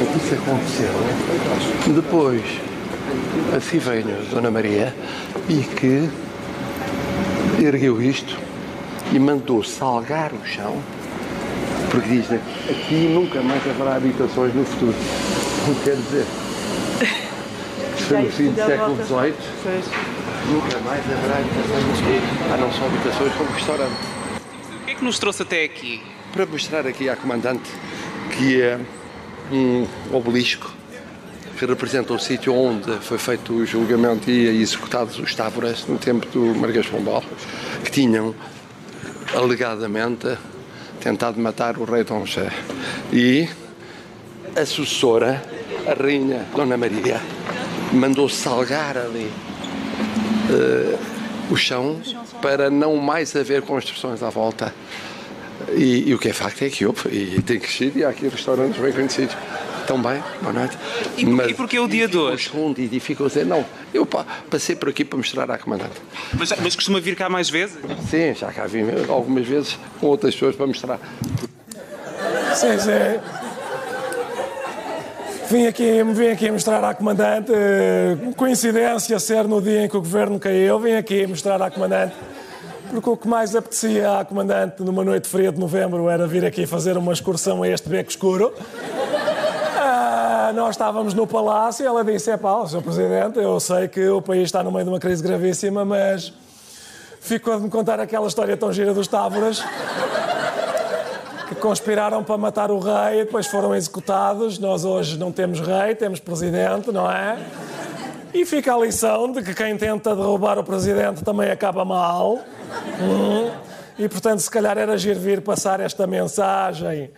o 0.00 0.06
que 0.06 0.16
isso 0.18 0.34
aconteceu, 0.34 0.90
depois 1.94 2.42
assim 3.54 3.78
veio 3.78 4.04
Dona 4.30 4.50
Maria 4.50 4.94
e 5.48 5.56
que 5.56 6.08
ergueu 7.62 8.00
isto 8.00 8.38
e 9.12 9.18
mandou 9.18 9.62
salgar 9.62 10.32
o 10.32 10.46
chão 10.46 10.76
porque 11.90 12.08
diz 12.08 12.30
aqui 12.32 13.10
nunca 13.12 13.40
mais 13.42 13.62
haverá 13.68 13.96
habitações 13.96 14.54
no 14.54 14.64
futuro. 14.64 14.94
Não 15.66 15.74
quer 15.76 15.96
dizer 15.96 16.26
no 18.16 18.30
fim 18.30 18.50
do 18.50 18.56
século 18.56 18.96
XVIII 19.04 20.18
nunca 20.50 20.78
mais 20.80 21.04
haverá 21.04 21.36
habitações 21.36 21.98
aqui. 21.98 22.52
Há 22.52 22.56
não 22.56 22.72
só 22.72 22.86
habitações 22.86 23.34
como 23.34 23.50
restaurante. 23.50 23.98
O 24.80 24.84
que 24.86 24.90
é 24.90 24.94
que 24.94 25.04
nos 25.04 25.18
trouxe 25.18 25.42
até 25.42 25.64
aqui? 25.64 26.02
Para 26.32 26.46
mostrar 26.46 26.86
aqui 26.86 27.08
à 27.08 27.16
comandante 27.16 27.70
que 28.36 28.60
é 28.60 28.78
um 29.52 29.86
obelisco 30.12 30.72
que 31.58 31.66
representa 31.66 32.14
o 32.14 32.18
sítio 32.18 32.54
onde 32.54 32.98
foi 33.00 33.18
feito 33.18 33.52
o 33.52 33.66
julgamento 33.66 34.30
e 34.30 34.62
executados 34.62 35.18
os 35.18 35.34
távoras 35.34 35.86
no 35.86 35.98
tempo 35.98 36.24
do 36.28 36.54
Marquês 36.54 36.86
Pombal, 36.86 37.24
que 37.84 37.90
tinham 37.90 38.32
alegadamente 39.34 40.38
tentado 41.00 41.40
matar 41.40 41.76
o 41.78 41.84
rei 41.84 42.04
Dom 42.04 42.24
José. 42.24 42.50
E 43.12 43.48
a 44.54 44.64
sucessora, 44.64 45.42
a 45.86 46.00
rainha 46.00 46.46
Dona 46.54 46.76
Maria, 46.76 47.20
mandou 47.92 48.28
salgar 48.28 48.96
ali 48.96 49.30
eh, 50.50 50.96
o 51.50 51.56
chão 51.56 52.00
para 52.42 52.70
não 52.70 52.96
mais 52.96 53.34
haver 53.34 53.62
construções 53.62 54.22
à 54.22 54.30
volta. 54.30 54.74
E, 55.72 56.08
e 56.08 56.14
o 56.14 56.18
que 56.18 56.28
é 56.28 56.32
facto 56.32 56.62
é 56.62 56.70
que 56.70 56.86
houve, 56.86 57.08
e 57.10 57.42
tem 57.42 57.58
crescido, 57.58 57.98
e 57.98 58.04
há 58.04 58.08
aqui 58.10 58.28
restaurantes 58.28 58.80
bem 58.80 58.92
conhecidos. 58.92 59.36
Também, 59.86 60.22
boa 60.42 60.52
noite. 60.52 60.76
E, 61.16 61.24
por- 61.24 61.50
e 61.50 61.54
porquê 61.54 61.78
o 61.78 61.88
dia 61.88 62.06
de 62.06 62.16
hoje? 62.18 62.50
E 62.76 62.82
edificou 62.84 63.26
dizer, 63.26 63.44
não, 63.46 63.64
eu 63.92 64.04
pa- 64.04 64.24
passei 64.50 64.76
por 64.76 64.90
aqui 64.90 65.02
para 65.04 65.16
mostrar 65.16 65.50
à 65.50 65.56
comandante. 65.58 65.94
Mas, 66.38 66.52
mas 66.62 66.76
costuma 66.76 67.00
vir 67.00 67.16
cá 67.16 67.28
mais 67.30 67.48
vezes? 67.48 67.78
Sim, 68.08 68.34
já 68.34 68.52
cá 68.52 68.66
vim 68.66 68.82
algumas 69.08 69.46
vezes 69.46 69.78
com 69.98 70.06
outras 70.08 70.34
pessoas 70.34 70.54
para 70.56 70.66
mostrar. 70.66 71.00
Sim, 72.54 72.78
sim. 72.78 73.47
Vim 75.50 75.66
aqui, 75.66 76.02
vim 76.04 76.28
aqui 76.28 76.50
mostrar 76.50 76.84
à 76.84 76.92
comandante, 76.92 77.50
eh, 77.54 78.18
coincidência 78.36 79.18
ser 79.18 79.48
no 79.48 79.62
dia 79.62 79.86
em 79.86 79.88
que 79.88 79.96
o 79.96 80.00
governo 80.00 80.38
caiu, 80.38 80.78
vim 80.78 80.92
aqui 80.92 81.26
mostrar 81.26 81.62
à 81.62 81.70
comandante, 81.70 82.12
porque 82.90 83.08
o 83.08 83.16
que 83.16 83.26
mais 83.26 83.56
apetecia 83.56 84.18
à 84.18 84.24
comandante 84.26 84.82
numa 84.82 85.02
noite 85.02 85.26
fria 85.26 85.50
de 85.50 85.58
novembro 85.58 86.10
era 86.10 86.26
vir 86.26 86.44
aqui 86.44 86.66
fazer 86.66 86.98
uma 86.98 87.14
excursão 87.14 87.62
a 87.62 87.68
este 87.68 87.88
beco 87.88 88.10
escuro. 88.10 88.52
Ah, 89.78 90.52
nós 90.54 90.70
estávamos 90.70 91.14
no 91.14 91.26
palácio 91.26 91.82
e 91.82 91.86
ela 91.86 92.04
disse: 92.04 92.30
É 92.30 92.36
pá, 92.36 92.66
Sr. 92.66 92.82
Presidente, 92.82 93.38
eu 93.38 93.58
sei 93.58 93.88
que 93.88 94.06
o 94.06 94.20
país 94.20 94.42
está 94.42 94.62
no 94.62 94.70
meio 94.70 94.84
de 94.84 94.90
uma 94.90 95.00
crise 95.00 95.22
gravíssima, 95.22 95.82
mas 95.82 96.30
ficou 97.22 97.56
de 97.56 97.62
me 97.62 97.70
contar 97.70 97.98
aquela 98.00 98.26
história 98.26 98.54
tão 98.54 98.70
gira 98.70 98.92
dos 98.92 99.08
távoras 99.08 99.64
que 101.48 101.54
conspiraram 101.54 102.22
para 102.22 102.36
matar 102.36 102.70
o 102.70 102.78
rei 102.78 103.20
e 103.20 103.24
depois 103.24 103.46
foram 103.46 103.74
executados. 103.74 104.58
Nós 104.58 104.84
hoje 104.84 105.18
não 105.18 105.32
temos 105.32 105.60
rei, 105.60 105.94
temos 105.94 106.20
presidente, 106.20 106.92
não 106.92 107.10
é? 107.10 107.38
E 108.34 108.44
fica 108.44 108.74
a 108.74 108.78
lição 108.78 109.32
de 109.32 109.42
que 109.42 109.54
quem 109.54 109.76
tenta 109.76 110.14
derrubar 110.14 110.58
o 110.58 110.64
presidente 110.64 111.24
também 111.24 111.50
acaba 111.50 111.84
mal. 111.84 112.38
Hum. 113.00 113.50
E 113.98 114.08
portanto, 114.08 114.40
se 114.40 114.50
calhar 114.50 114.76
era 114.76 114.92
agir 114.92 115.16
vir 115.18 115.40
passar 115.40 115.80
esta 115.80 116.06
mensagem 116.06 117.10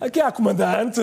aqui 0.00 0.20
à 0.20 0.30
comandante, 0.30 1.00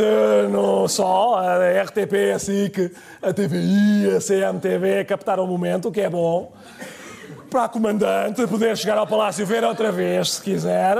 não 0.51 0.87
só, 0.87 1.35
a 1.35 1.81
RTP, 1.83 2.33
a 2.33 2.39
SIC, 2.39 2.91
a 3.21 3.33
TVI, 3.33 4.15
a 4.15 4.19
CMTV 4.19 5.05
captaram 5.05 5.43
o 5.43 5.47
momento, 5.47 5.89
o 5.89 5.91
que 5.91 6.01
é 6.01 6.09
bom. 6.09 6.53
Para 7.49 7.65
a 7.65 7.69
comandante 7.69 8.45
poder 8.47 8.75
chegar 8.77 8.97
ao 8.97 9.07
palácio 9.07 9.45
ver 9.45 9.63
outra 9.63 9.91
vez, 9.91 10.33
se 10.33 10.41
quiser. 10.41 10.97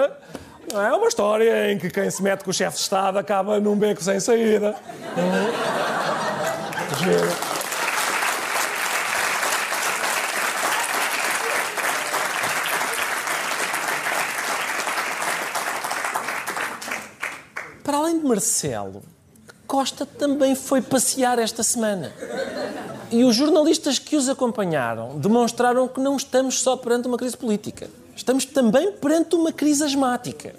É 0.74 0.94
uma 0.94 1.08
história 1.08 1.72
em 1.72 1.78
que 1.78 1.90
quem 1.90 2.10
se 2.10 2.22
mete 2.24 2.44
com 2.44 2.50
o 2.50 2.54
chefe 2.54 2.78
de 2.78 2.82
Estado 2.84 3.18
acaba 3.18 3.60
num 3.60 3.76
beco 3.76 4.04
sem 4.04 4.20
saída. 4.20 4.76
Para 17.84 17.98
além 17.98 18.20
de 18.20 18.26
Marcelo, 18.26 19.04
Costa 19.68 20.06
também 20.06 20.56
foi 20.56 20.82
passear 20.82 21.38
esta 21.38 21.62
semana. 21.64 22.12
E 23.12 23.24
os 23.24 23.36
jornalistas 23.36 24.00
que 24.00 24.16
os 24.16 24.28
acompanharam 24.28 25.18
demonstraram 25.20 25.88
que 25.88 26.00
não 26.00 26.18
estamos 26.18 26.62
só 26.62 26.76
perante 26.76 27.08
uma 27.08 27.18
crise 27.18 27.38
política. 27.38 27.88
Estamos 28.16 28.46
também 28.46 28.94
perante 28.94 29.36
uma 29.36 29.52
crise 29.52 29.84
asmática. 29.84 30.56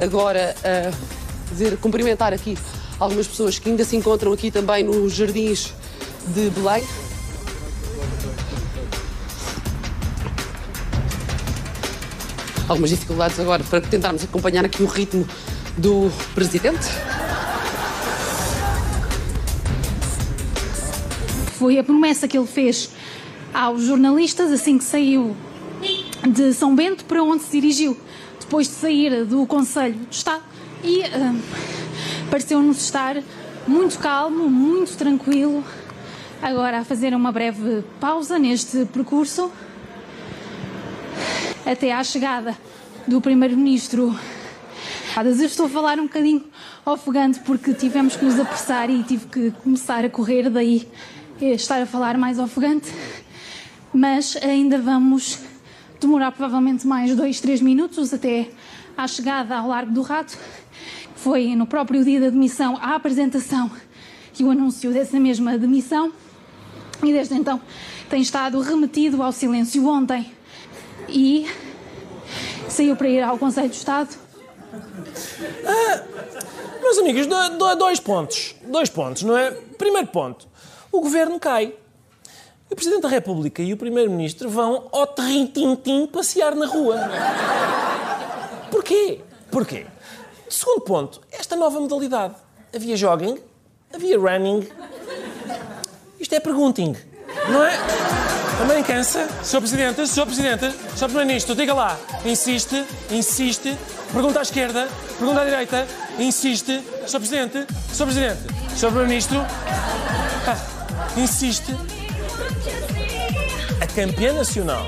Agora, 0.00 0.54
a 0.62 1.50
dizer, 1.50 1.76
cumprimentar 1.78 2.32
aqui 2.32 2.56
algumas 3.00 3.26
pessoas 3.26 3.58
que 3.58 3.70
ainda 3.70 3.84
se 3.84 3.96
encontram 3.96 4.32
aqui 4.32 4.50
também 4.50 4.84
nos 4.84 5.12
jardins 5.14 5.72
de 6.26 6.50
Belém. 6.50 6.84
Algumas 12.68 12.90
dificuldades 12.90 13.40
agora 13.40 13.64
para 13.64 13.80
tentarmos 13.80 14.22
acompanhar 14.22 14.64
aqui 14.64 14.82
o 14.82 14.86
ritmo 14.86 15.26
do 15.78 16.10
presidente. 16.34 16.86
Foi 21.58 21.78
a 21.78 21.82
promessa 21.82 22.28
que 22.28 22.36
ele 22.36 22.46
fez 22.46 22.90
aos 23.52 23.82
jornalistas 23.82 24.52
assim 24.52 24.78
que 24.78 24.84
saiu 24.84 25.36
de 26.28 26.52
São 26.52 26.74
Bento, 26.74 27.04
para 27.04 27.22
onde 27.22 27.42
se 27.42 27.50
dirigiu 27.50 27.96
depois 28.40 28.66
de 28.66 28.74
sair 28.74 29.24
do 29.24 29.46
Conselho 29.46 29.94
de 29.94 30.14
Estado 30.14 30.42
e 30.82 31.02
hum, 31.02 31.40
pareceu-nos 32.30 32.80
estar 32.80 33.16
muito 33.66 33.98
calmo, 33.98 34.48
muito 34.48 34.96
tranquilo. 34.96 35.62
Agora 36.40 36.78
a 36.78 36.84
fazer 36.84 37.14
uma 37.14 37.32
breve 37.32 37.82
pausa 38.00 38.38
neste 38.38 38.84
percurso 38.86 39.50
até 41.66 41.92
à 41.92 42.02
chegada 42.02 42.56
do 43.06 43.20
Primeiro-Ministro. 43.20 44.18
Eu 45.16 45.44
estou 45.44 45.66
a 45.66 45.68
falar 45.68 45.98
um 45.98 46.04
bocadinho 46.04 46.44
ofegante 46.86 47.40
porque 47.40 47.74
tivemos 47.74 48.16
que 48.16 48.24
nos 48.24 48.38
apressar 48.38 48.88
e 48.88 49.02
tive 49.02 49.26
que 49.26 49.50
começar 49.62 50.04
a 50.04 50.08
correr, 50.08 50.48
daí 50.48 50.88
eh, 51.40 51.54
estar 51.54 51.82
a 51.82 51.86
falar 51.86 52.16
mais 52.16 52.38
ofegante. 52.38 52.88
Mas 53.92 54.36
ainda 54.42 54.78
vamos 54.78 55.38
demorar 56.00 56.32
provavelmente 56.32 56.86
mais 56.86 57.14
dois, 57.14 57.40
três 57.40 57.60
minutos 57.60 58.12
até 58.12 58.48
à 58.96 59.06
chegada 59.06 59.56
ao 59.56 59.68
Largo 59.68 59.92
do 59.92 60.02
Rato. 60.02 60.36
Foi 61.16 61.54
no 61.56 61.66
próprio 61.66 62.04
dia 62.04 62.20
da 62.20 62.30
demissão 62.30 62.76
a 62.80 62.94
apresentação 62.94 63.70
e 64.38 64.44
o 64.44 64.50
anúncio 64.50 64.92
dessa 64.92 65.18
mesma 65.18 65.58
demissão. 65.58 66.12
E 67.02 67.12
desde 67.12 67.34
então 67.34 67.60
tem 68.08 68.20
estado 68.20 68.60
remetido 68.60 69.22
ao 69.22 69.32
silêncio 69.32 69.86
ontem 69.86 70.32
e 71.08 71.46
saiu 72.68 72.94
para 72.96 73.08
ir 73.08 73.22
ao 73.22 73.38
Conselho 73.38 73.68
de 73.68 73.76
Estado. 73.76 74.14
Ah, 75.64 76.02
meus 76.80 76.98
amigos, 76.98 77.26
do- 77.26 77.56
do- 77.58 77.74
dois 77.76 77.98
pontos. 78.00 78.54
Dois 78.66 78.88
pontos, 78.90 79.22
não 79.22 79.36
é? 79.36 79.50
Primeiro 79.50 80.08
ponto: 80.08 80.46
o 80.92 81.00
governo 81.00 81.38
cai. 81.40 81.72
O 82.70 82.76
Presidente 82.76 83.02
da 83.02 83.08
República 83.08 83.62
e 83.62 83.72
o 83.72 83.76
Primeiro-Ministro 83.78 84.50
vão 84.50 84.88
ao 84.92 85.06
terrim-tim-tim 85.06 86.06
passear 86.06 86.54
na 86.54 86.66
rua. 86.66 86.96
Porquê? 88.70 89.20
Porquê? 89.50 89.86
Segundo 90.50 90.82
ponto, 90.82 91.20
esta 91.32 91.56
nova 91.56 91.80
modalidade. 91.80 92.34
Havia 92.74 92.94
jogging, 92.94 93.38
havia 93.92 94.18
running. 94.18 94.68
Isto 96.20 96.34
é 96.34 96.40
pergunting, 96.40 96.94
não 97.48 97.64
é? 97.64 97.72
Também 98.58 98.82
cansa? 98.82 99.26
Sr. 99.42 99.60
Presidente, 99.60 100.06
Sr. 100.06 100.26
Presidente, 100.26 100.70
Sr. 100.94 101.04
Primeiro-Ministro, 101.04 101.54
diga 101.54 101.72
lá. 101.72 101.98
Insiste, 102.26 102.84
insiste. 103.10 103.78
Pergunta 104.12 104.40
à 104.40 104.42
esquerda, 104.42 104.88
pergunta 105.18 105.40
à 105.40 105.44
direita. 105.44 105.86
Insiste. 106.18 106.82
Sr. 107.06 107.18
Presidente, 107.18 107.66
Sr. 107.92 108.04
Presidente, 108.04 108.40
Sr. 108.76 108.88
Primeiro-Ministro. 108.88 109.38
Ah, 110.46 111.18
insiste. 111.18 111.74
A 113.80 113.86
campeã 113.86 114.32
nacional. 114.32 114.86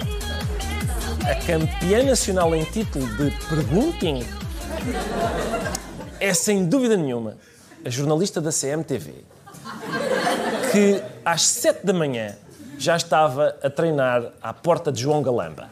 A 1.29 1.35
campeã 1.47 2.03
nacional 2.03 2.55
em 2.55 2.65
título 2.65 3.07
de 3.17 3.31
pergunting 3.47 4.25
é 6.19 6.35
sem 6.35 6.67
dúvida 6.67 6.97
nenhuma 6.97 7.37
a 7.85 7.91
jornalista 7.91 8.41
da 8.41 8.51
CMTV 8.51 9.25
que 10.73 11.03
às 11.25 11.43
7 11.43 11.85
da 11.85 11.93
manhã 11.93 12.37
já 12.79 12.97
estava 12.97 13.57
a 13.63 13.69
treinar 13.69 14.33
à 14.41 14.53
porta 14.53 14.91
de 14.91 15.03
João 15.03 15.23
Galamba. 15.23 15.69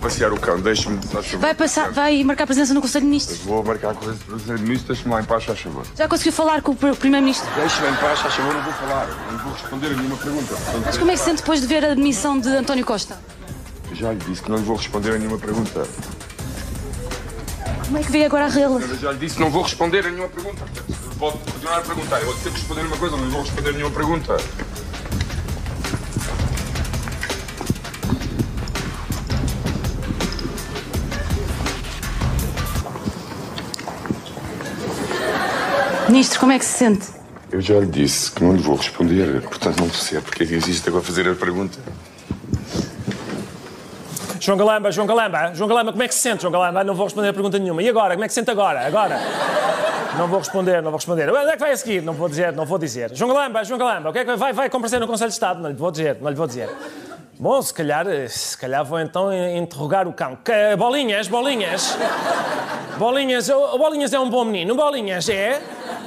Passear 0.00 0.32
o 0.32 0.38
cão, 0.40 0.60
deixe-me. 0.60 0.98
Vai, 1.38 1.54
passar, 1.54 1.90
vai 1.90 2.22
marcar 2.22 2.46
presença 2.46 2.72
no 2.74 2.80
Conselho 2.80 3.04
de 3.04 3.08
Ministros. 3.10 3.38
Vou 3.40 3.62
marcar 3.64 3.94
com 3.94 4.06
o 4.06 4.14
Primeiro-Ministro, 4.14 4.94
deixe-me 4.94 5.14
lá 5.14 5.20
em 5.20 5.24
paz, 5.24 5.44
faz 5.44 5.60
favor. 5.60 5.84
Já 5.96 6.06
conseguiu 6.08 6.32
falar 6.32 6.62
com 6.62 6.72
o 6.72 6.76
Pr- 6.76 6.94
Primeiro-Ministro? 6.94 7.48
Deixe-me 7.56 7.88
em 7.88 7.94
paz, 7.96 8.18
faz 8.20 8.34
favor, 8.34 8.54
não 8.54 8.62
vou 8.62 8.72
falar, 8.74 9.06
não 9.32 9.38
vou 9.38 9.52
responder 9.52 9.86
a 9.86 9.90
nenhuma 9.90 10.16
pergunta. 10.16 10.54
Portanto, 10.54 10.82
Mas 10.84 10.98
como 10.98 11.10
é 11.10 11.14
que 11.14 11.18
se 11.20 11.24
sente 11.24 11.36
depois 11.38 11.60
de 11.60 11.66
ver 11.66 11.84
a 11.84 11.94
demissão 11.94 12.38
de 12.38 12.48
António 12.48 12.84
Costa? 12.84 13.18
Já 13.92 14.12
lhe 14.12 14.18
disse 14.18 14.42
que 14.42 14.50
não 14.50 14.58
lhe 14.58 14.64
vou 14.64 14.76
responder 14.76 15.12
a 15.14 15.18
nenhuma 15.18 15.38
pergunta. 15.38 15.86
Como 17.86 17.98
é 17.98 18.02
que 18.02 18.10
vê 18.12 18.24
agora 18.26 18.44
a 18.44 18.48
real? 18.48 18.78
Eu 18.80 18.98
já 18.98 19.12
lhe 19.12 19.18
disse 19.18 19.36
que 19.36 19.40
não 19.40 19.50
vou 19.50 19.62
responder 19.62 20.06
a 20.06 20.10
nenhuma 20.10 20.28
pergunta. 20.28 20.62
Pode 21.18 21.38
continuar 21.38 21.78
a 21.78 21.80
perguntar. 21.80 22.20
Eu 22.20 22.26
vou 22.26 22.34
ter 22.34 22.50
que 22.52 22.58
responder 22.58 22.82
uma 22.82 22.96
coisa, 22.98 23.16
não 23.16 23.24
lhe 23.24 23.30
vou 23.30 23.42
responder 23.42 23.70
a 23.70 23.72
nenhuma 23.72 23.90
pergunta. 23.94 24.36
Ministro, 36.08 36.40
como 36.40 36.52
é 36.52 36.58
que 36.58 36.64
se 36.64 36.78
sente? 36.78 37.06
Eu 37.52 37.60
já 37.60 37.78
lhe 37.78 37.86
disse 37.86 38.32
que 38.32 38.42
não 38.42 38.54
lhe 38.54 38.62
vou 38.62 38.76
responder, 38.76 39.42
portanto 39.42 39.78
não 39.78 39.90
percebo 39.90 40.22
porque 40.22 40.42
é 40.42 40.46
que 40.46 40.54
existe 40.54 40.88
agora 40.88 41.04
fazer 41.04 41.28
a 41.28 41.34
pergunta. 41.34 41.78
João 44.40 44.56
Galamba, 44.56 44.90
João 44.90 45.06
Galamba, 45.06 45.52
João 45.52 45.68
Galamba, 45.68 45.92
como 45.92 46.02
é 46.02 46.08
que 46.08 46.14
se 46.14 46.20
sente, 46.20 46.40
João 46.40 46.52
Galamba? 46.52 46.82
Não 46.82 46.94
vou 46.94 47.04
responder 47.04 47.28
a 47.28 47.32
pergunta 47.34 47.58
nenhuma. 47.58 47.82
E 47.82 47.88
agora? 47.90 48.14
Como 48.14 48.24
é 48.24 48.26
que 48.26 48.32
se 48.32 48.40
sente 48.40 48.50
agora? 48.50 48.86
Agora? 48.86 49.20
Não 50.16 50.26
vou 50.28 50.38
responder, 50.38 50.76
não 50.76 50.90
vou 50.90 50.96
responder. 50.96 51.28
Onde 51.28 51.50
é 51.50 51.52
que 51.52 51.58
vai 51.58 51.72
a 51.72 51.76
seguir? 51.76 52.02
Não 52.02 52.14
vou 52.14 52.26
dizer, 52.26 52.54
não 52.54 52.64
vou 52.64 52.78
dizer. 52.78 53.14
João 53.14 53.34
Galamba, 53.34 53.62
João 53.64 53.78
Galamba, 53.78 54.08
o 54.08 54.12
que 54.12 54.20
é 54.20 54.24
que 54.24 54.36
vai, 54.36 54.54
vai 54.54 54.70
comparecer 54.70 54.98
no 54.98 55.06
Conselho 55.06 55.28
de 55.28 55.34
Estado? 55.34 55.60
Não 55.60 55.68
lhe 55.68 55.76
vou 55.76 55.90
dizer, 55.90 56.16
não 56.22 56.30
lhe 56.30 56.36
vou 56.36 56.46
dizer. 56.46 56.70
Bom, 57.38 57.60
se 57.60 57.74
calhar, 57.74 58.06
se 58.28 58.56
calhar 58.56 58.82
vou 58.82 58.98
então 58.98 59.30
interrogar 59.32 60.08
o 60.08 60.12
cão. 60.14 60.38
Que, 60.42 60.74
bolinhas, 60.76 61.28
bolinhas. 61.28 61.98
Bolinhas, 62.96 63.48
o 63.50 63.74
o 63.74 63.78
Bolinhas 63.78 64.12
é 64.12 64.18
um 64.18 64.30
bom 64.30 64.44
menino. 64.44 64.74
Bolinhas, 64.74 65.28
é? 65.28 65.60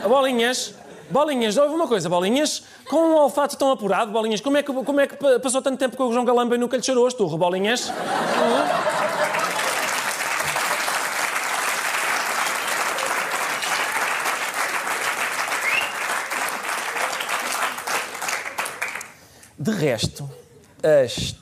Bolinhas. 0.08 0.74
Bolinhas, 1.10 1.58
ouve 1.58 1.76
uma 1.76 1.88
coisa, 1.90 2.08
Bolinhas, 2.08 2.64
com 2.90 2.96
um 2.96 3.16
olfato 3.16 3.58
tão 3.58 3.70
apurado, 3.70 4.12
Bolinhas, 4.14 4.40
como 4.40 4.56
é 4.56 4.64
que, 4.64 4.72
como 4.72 5.00
é 5.02 5.08
que 5.08 5.18
pa- 5.18 5.40
passou 5.42 5.62
tanto 5.62 5.78
tempo 5.78 5.98
com 5.98 6.06
o 6.06 6.14
João 6.14 6.24
Galamba 6.24 6.56
e 6.56 6.58
nunca 6.58 6.78
lhe 6.78 6.84
cheirou 6.84 7.06
as 7.06 7.14
turro, 7.14 7.38
Bolinhas? 7.38 7.92
De 19.58 19.72
resto, 19.72 20.30
as 20.84 21.36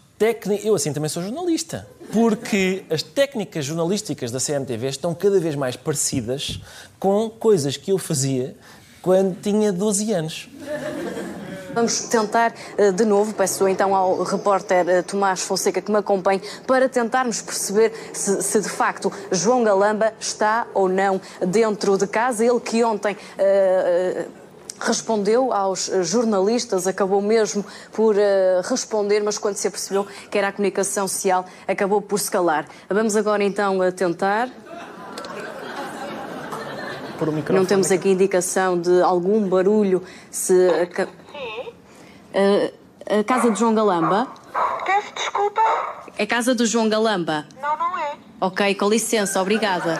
Eu 0.63 0.75
assim 0.75 0.91
também 0.91 1.07
sou 1.07 1.23
jornalista. 1.23 1.87
Porque 2.11 2.83
as 2.89 3.01
técnicas 3.01 3.63
jornalísticas 3.63 4.31
da 4.31 4.39
CMTV 4.39 4.87
estão 4.87 5.13
cada 5.15 5.39
vez 5.39 5.55
mais 5.55 5.75
parecidas 5.75 6.59
com 6.99 7.29
coisas 7.29 7.77
que 7.77 7.91
eu 7.91 7.97
fazia 7.97 8.55
quando 9.01 9.39
tinha 9.41 9.71
12 9.71 10.11
anos. 10.11 10.49
Vamos 11.73 12.01
tentar 12.09 12.53
eh, 12.77 12.91
de 12.91 13.05
novo, 13.05 13.33
peço 13.33 13.67
então 13.67 13.95
ao 13.95 14.23
repórter 14.23 14.89
eh, 14.89 15.01
Tomás 15.03 15.41
Fonseca 15.41 15.79
que 15.79 15.91
me 15.91 15.99
acompanhe 15.99 16.41
para 16.65 16.89
tentarmos 16.89 17.41
perceber 17.41 17.93
se, 18.11 18.41
se 18.41 18.59
de 18.59 18.67
facto 18.67 19.13
João 19.31 19.63
Galamba 19.63 20.11
está 20.19 20.67
ou 20.73 20.89
não 20.89 21.21
dentro 21.45 21.97
de 21.97 22.07
casa. 22.07 22.43
Ele 22.43 22.59
que 22.59 22.83
ontem. 22.83 23.15
eh, 23.37 24.25
Respondeu 24.79 25.51
aos 25.51 25.89
eh, 25.89 26.03
jornalistas, 26.03 26.87
acabou 26.87 27.21
mesmo 27.21 27.65
por 27.91 28.15
eh, 28.17 28.61
responder, 28.63 29.21
mas 29.21 29.37
quando 29.37 29.55
se 29.55 29.67
apercebeu 29.67 30.07
que 30.31 30.37
era 30.37 30.47
a 30.47 30.51
comunicação 30.53 31.07
social, 31.07 31.45
acabou 31.67 32.01
por 32.01 32.17
se 32.19 32.31
calar. 32.31 32.65
Vamos 32.89 33.15
agora 33.17 33.43
então 33.43 33.81
a 33.81 33.91
tentar. 33.91 34.49
Não 37.49 37.65
temos 37.65 37.91
aqui 37.91 38.09
indicação 38.11 38.79
de 38.79 39.01
algum 39.01 39.47
barulho. 39.49 40.01
Se 40.31 40.53
a, 40.69 40.85
ca- 40.87 41.07
Eh, 42.33 42.71
a 43.19 43.23
casa 43.23 43.49
de 43.51 43.59
João 43.59 43.73
Galamba. 43.75 44.27
Peço 44.85 45.13
desculpa. 45.15 45.61
É 46.17 46.25
casa 46.25 46.53
do 46.55 46.65
João 46.65 46.87
Galamba. 46.87 47.45
Não, 47.61 47.75
não 47.77 47.97
é. 47.97 48.13
Ok, 48.39 48.75
com 48.75 48.87
licença, 48.87 49.41
obrigada. 49.41 49.99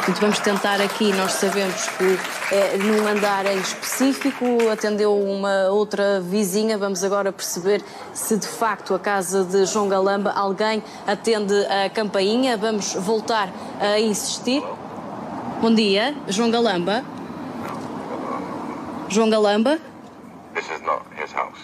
Portanto, 0.00 0.20
vamos 0.22 0.38
tentar 0.38 0.80
aqui, 0.80 1.12
nós 1.12 1.32
sabemos 1.32 1.86
que 1.90 2.18
é 2.54 2.78
num 2.78 3.06
andar 3.06 3.44
em 3.44 3.58
específico, 3.58 4.46
atendeu 4.72 5.14
uma 5.14 5.68
outra 5.68 6.22
vizinha, 6.22 6.78
vamos 6.78 7.04
agora 7.04 7.30
perceber 7.30 7.84
se 8.14 8.38
de 8.38 8.46
facto 8.46 8.94
a 8.94 8.98
casa 8.98 9.44
de 9.44 9.66
João 9.66 9.90
Galamba 9.90 10.32
alguém 10.32 10.82
atende 11.06 11.52
a 11.66 11.90
campainha, 11.90 12.56
vamos 12.56 12.94
voltar 12.94 13.50
a 13.78 14.00
insistir. 14.00 14.64
Bom 15.60 15.74
dia, 15.74 16.16
João 16.28 16.50
Galamba. 16.50 17.04
João 19.10 19.28
Galamba? 19.28 19.78
This 20.54 20.64
is 20.64 20.80
not 20.80 21.02
his 21.22 21.30
house. 21.30 21.60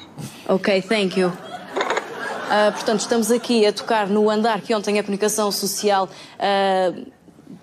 Ok, 0.46 0.82
thank 0.82 1.18
you. 1.18 1.32
Ah, 2.50 2.70
portanto, 2.70 3.00
estamos 3.00 3.30
aqui 3.30 3.64
a 3.64 3.72
tocar 3.72 4.06
no 4.06 4.28
andar 4.28 4.60
que 4.60 4.74
ontem 4.74 4.98
a 4.98 5.02
comunicação 5.02 5.50
social 5.50 6.06
ah, 6.38 6.92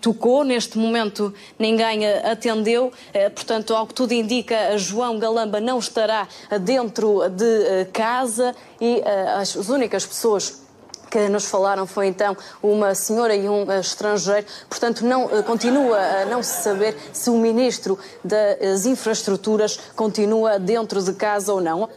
tocou. 0.04 0.44
Neste 0.44 0.78
momento, 0.78 1.34
ninguém 1.58 2.06
atendeu. 2.06 2.92
Ah, 3.13 3.30
portanto, 3.30 3.74
ao 3.74 3.88
que 3.88 3.94
tudo 3.94 4.13
indica, 4.13 4.78
João 4.78 5.18
Galamba 5.18 5.62
não 5.62 5.80
estará 5.80 6.28
dentro 6.62 7.30
de 7.30 7.46
ah, 7.46 7.88
casa 7.92 8.54
e 8.80 9.02
ah, 9.06 9.39
as, 9.39 9.56
as 9.56 9.70
únicas 9.70 10.06
pessoas 10.06 10.62
que 11.10 11.30
nos 11.30 11.46
falaram 11.46 11.86
foi 11.86 12.08
então 12.08 12.36
uma 12.62 12.96
senhora 12.96 13.36
e 13.36 13.48
um 13.48 13.72
eh, 13.72 13.80
estrangeiro. 13.80 14.48
Portanto, 14.68 15.06
não, 15.06 15.30
eh, 15.30 15.44
continua 15.44 16.00
a 16.00 16.26
não 16.26 16.42
se 16.42 16.63
saber 16.63 16.96
se 17.13 17.30
o 17.30 17.38
ministro 17.38 18.00
das 18.24 18.88
Infraestruturas 18.88 19.80
continua 19.96 20.58
dentro 20.58 21.04
de 21.04 21.13
casa 21.13 21.54
ou 21.54 21.62
não. 21.62 21.88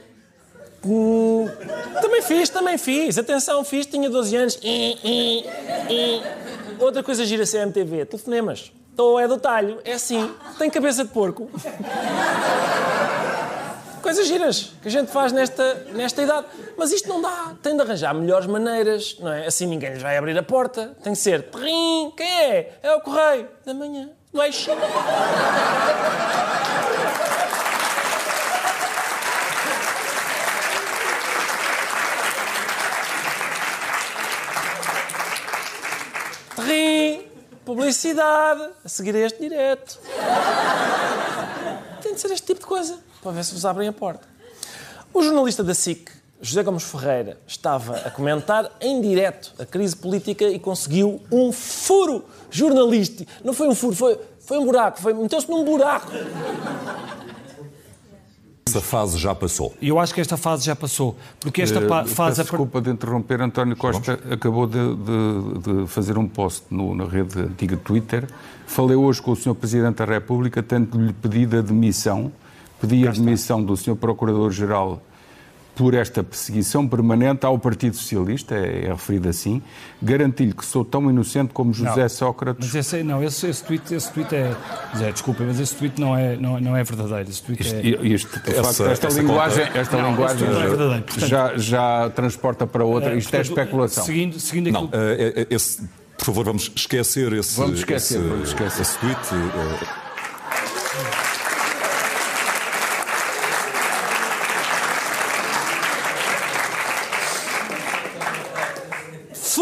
Hum, 0.85 1.49
também 2.03 2.21
fiz, 2.21 2.51
também 2.51 2.77
fiz. 2.77 3.17
Atenção, 3.17 3.65
fiz, 3.65 3.87
tinha 3.87 4.11
12 4.11 4.37
anos. 4.37 4.61
Outra 6.79 7.03
coisa 7.03 7.25
gira 7.25 7.45
CMTV, 7.45 8.07
telefonemas. 8.07 8.73
Ou 8.99 9.21
é 9.21 9.29
do 9.29 9.39
talho, 9.39 9.79
é 9.85 9.93
assim, 9.93 10.31
tem 10.59 10.71
cabeça 10.71 11.05
de 11.05 11.11
porco. 11.11 11.51
Coisas 14.01 14.27
giras 14.29 14.73
que 14.81 14.89
a 14.89 14.91
gente 14.91 15.11
faz 15.11 15.33
nesta, 15.33 15.75
nesta 15.93 16.23
idade. 16.23 16.47
Mas 16.77 16.93
isto 16.93 17.09
não 17.09 17.21
dá. 17.21 17.55
Tem 17.61 17.75
de 17.75 17.83
arranjar 17.83 18.15
melhores 18.15 18.47
maneiras, 18.47 19.17
não 19.19 19.33
é? 19.33 19.47
Assim 19.47 19.67
ninguém 19.67 19.91
lhes 19.91 20.01
vai 20.01 20.17
abrir 20.17 20.39
a 20.39 20.43
porta. 20.45 20.97
Tem 21.03 21.13
que 21.13 21.19
ser. 21.19 21.43
Trim, 21.51 22.13
quem 22.17 22.27
é? 22.27 22.79
É 22.83 22.95
o 22.95 23.01
correio. 23.01 23.49
Da 23.65 23.75
manhã. 23.75 24.09
Não 24.33 24.43
é 24.43 24.53
China. 24.53 24.81
Trim, 36.55 37.25
publicidade, 37.77 38.71
a 38.83 38.89
seguir 38.89 39.15
a 39.15 39.19
este 39.19 39.39
direto. 39.39 39.99
Tem 42.01 42.15
de 42.15 42.21
ser 42.21 42.31
este 42.31 42.47
tipo 42.47 42.61
de 42.61 42.67
coisa, 42.67 42.99
para 43.23 43.33
ver 43.33 43.45
se 43.45 43.53
vos 43.53 43.67
abrem 43.67 43.87
a 43.87 43.93
porta. 43.93 44.27
O 45.13 45.23
jornalista 45.23 45.63
da 45.63 45.75
SIC, 45.75 46.11
José 46.41 46.63
Gomes 46.63 46.85
Ferreira, 46.85 47.39
estava 47.47 47.99
a 47.99 48.11
comentar 48.11 48.71
em 48.81 49.03
direto 49.03 49.53
a 49.59 49.67
crise 49.67 49.95
política 49.95 50.45
e 50.45 50.59
conseguiu 50.59 51.21
um 51.31 51.53
furo 51.53 52.25
jornalístico. 52.51 53.31
Não 53.45 53.53
foi 53.53 53.69
um 53.69 53.75
furo, 53.75 53.95
foi, 53.95 54.19
foi 54.41 54.57
um 54.57 54.65
buraco, 54.65 54.99
foi, 54.99 55.13
meteu-se 55.13 55.51
num 55.51 55.63
buraco. 55.63 56.11
Essa 58.77 58.85
fase 58.85 59.19
já 59.19 59.35
passou. 59.35 59.75
Eu 59.81 59.99
acho 59.99 60.13
que 60.15 60.21
esta 60.21 60.37
fase 60.37 60.65
já 60.67 60.77
passou. 60.77 61.17
Porque 61.41 61.63
esta 61.63 61.81
peço 61.81 62.15
fase. 62.15 62.43
desculpa 62.43 62.81
de 62.81 62.91
interromper, 62.91 63.41
António 63.41 63.75
Costa 63.77 64.19
acabou 64.31 64.67
de, 64.67 64.79
de- 64.97 65.83
de 65.83 65.87
fazer 65.87 66.19
um 66.19 66.27
post 66.29 66.65
no- 66.71 66.95
na 66.95 67.05
rede 67.07 67.39
antiga 67.41 67.77
Twitter. 67.77 68.27
Falei 68.67 68.97
hoje 68.97 69.23
com 69.23 69.33
o 69.33 69.37
Sr. 69.37 69.55
Presidente 69.55 69.97
da 69.97 70.05
República, 70.05 70.63
tendo-lhe 70.63 71.13
pedido 71.15 71.57
a 71.59 71.63
demissão, 71.63 72.31
pedi 72.81 73.09
a 73.09 73.13
demissão 73.13 73.63
do 73.63 73.77
Sr. 73.77 73.97
Procurador-Geral 73.97 75.01
por 75.77 75.93
esta 75.95 76.25
perseguição 76.25 76.89
permanente 76.89 77.45
ao 77.45 77.59
Partido 77.59 77.95
Socialista, 77.97 78.55
é, 78.55 78.87
é 78.87 78.89
referido 78.89 79.29
assim, 79.29 79.61
garanti-lhe 80.03 80.55
que 80.55 80.65
sou 80.65 80.83
tão 80.85 81.09
inocente 81.11 81.53
como 81.53 81.71
José 81.73 82.03
Não, 82.03 82.09
Sócrates. 82.09 82.67
Mas 82.73 82.75
esse, 82.87 83.03
não, 83.03 83.23
esse, 83.23 83.47
esse, 83.47 83.63
tweet, 83.63 83.95
esse 83.95 84.11
tweet 84.11 84.35
é. 84.35 84.57
Zé, 84.97 85.13
desculpa, 85.13 85.45
mas 85.47 85.61
esse 85.61 85.75
tweet 85.77 86.01
não 86.01 86.17
é, 86.17 86.35
não, 86.37 86.59
não 86.59 86.75
é 86.75 86.83
verdadeiro. 86.83 87.29
Esse 87.29 87.43
tweet 87.43 87.63
é. 87.75 87.81
Isto, 88.07 88.41
de 88.43 88.51
Essa- 88.51 88.63
facto, 88.65 88.91
esta 88.91 89.07
essa 89.09 89.21
linguagem, 89.21 89.67
conta- 89.67 89.79
esta 89.79 89.97
Não, 90.01 90.11
linguagem 90.11 90.39
tweet 90.39 90.55
não 90.79 90.95
é. 90.95 91.01
Portanto- 91.03 91.27
já, 91.29 91.57
já 91.59 92.11
transporta 92.11 92.67
para 92.67 92.83
outra. 92.85 93.13
Eh, 93.15 93.19
Isto 93.19 93.35
é 93.35 93.39
portanto, 93.41 93.59
especulação. 93.59 94.05
seguindo- 94.05 94.41
seguindo 94.41 94.73
Não, 94.73 94.89
eh, 94.93 95.35
eh, 95.37 95.47
esse, 95.51 95.83
por 96.17 96.25
favor, 96.25 96.45
vamos 96.47 96.73
esquecer 96.75 97.31
esse, 97.35 97.55
Vamos 97.59 97.81
esquecer, 97.81 98.19
esse, 98.19 98.27
vamos 98.29 98.49
esquecer. 98.49 98.81
esse 98.81 98.99
tweet. 98.99 99.19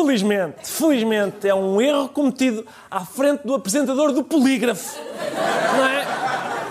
Felizmente, 0.04 0.68
felizmente, 0.68 1.48
é 1.48 1.54
um 1.54 1.80
erro 1.80 2.10
cometido 2.10 2.66
à 2.90 3.06
frente 3.06 3.40
do 3.42 3.54
apresentador 3.54 4.12
do 4.12 4.22
polígrafo. 4.22 5.00
Não 5.78 5.86
é? 5.86 6.04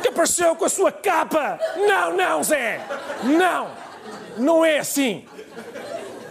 Que 0.03 0.09
apareceu 0.09 0.55
com 0.55 0.65
a 0.65 0.69
sua 0.69 0.91
capa. 0.91 1.59
Não, 1.75 2.15
não, 2.15 2.43
Zé. 2.43 2.79
Não. 3.23 3.67
Não 4.37 4.63
é 4.63 4.77
assim. 4.77 5.25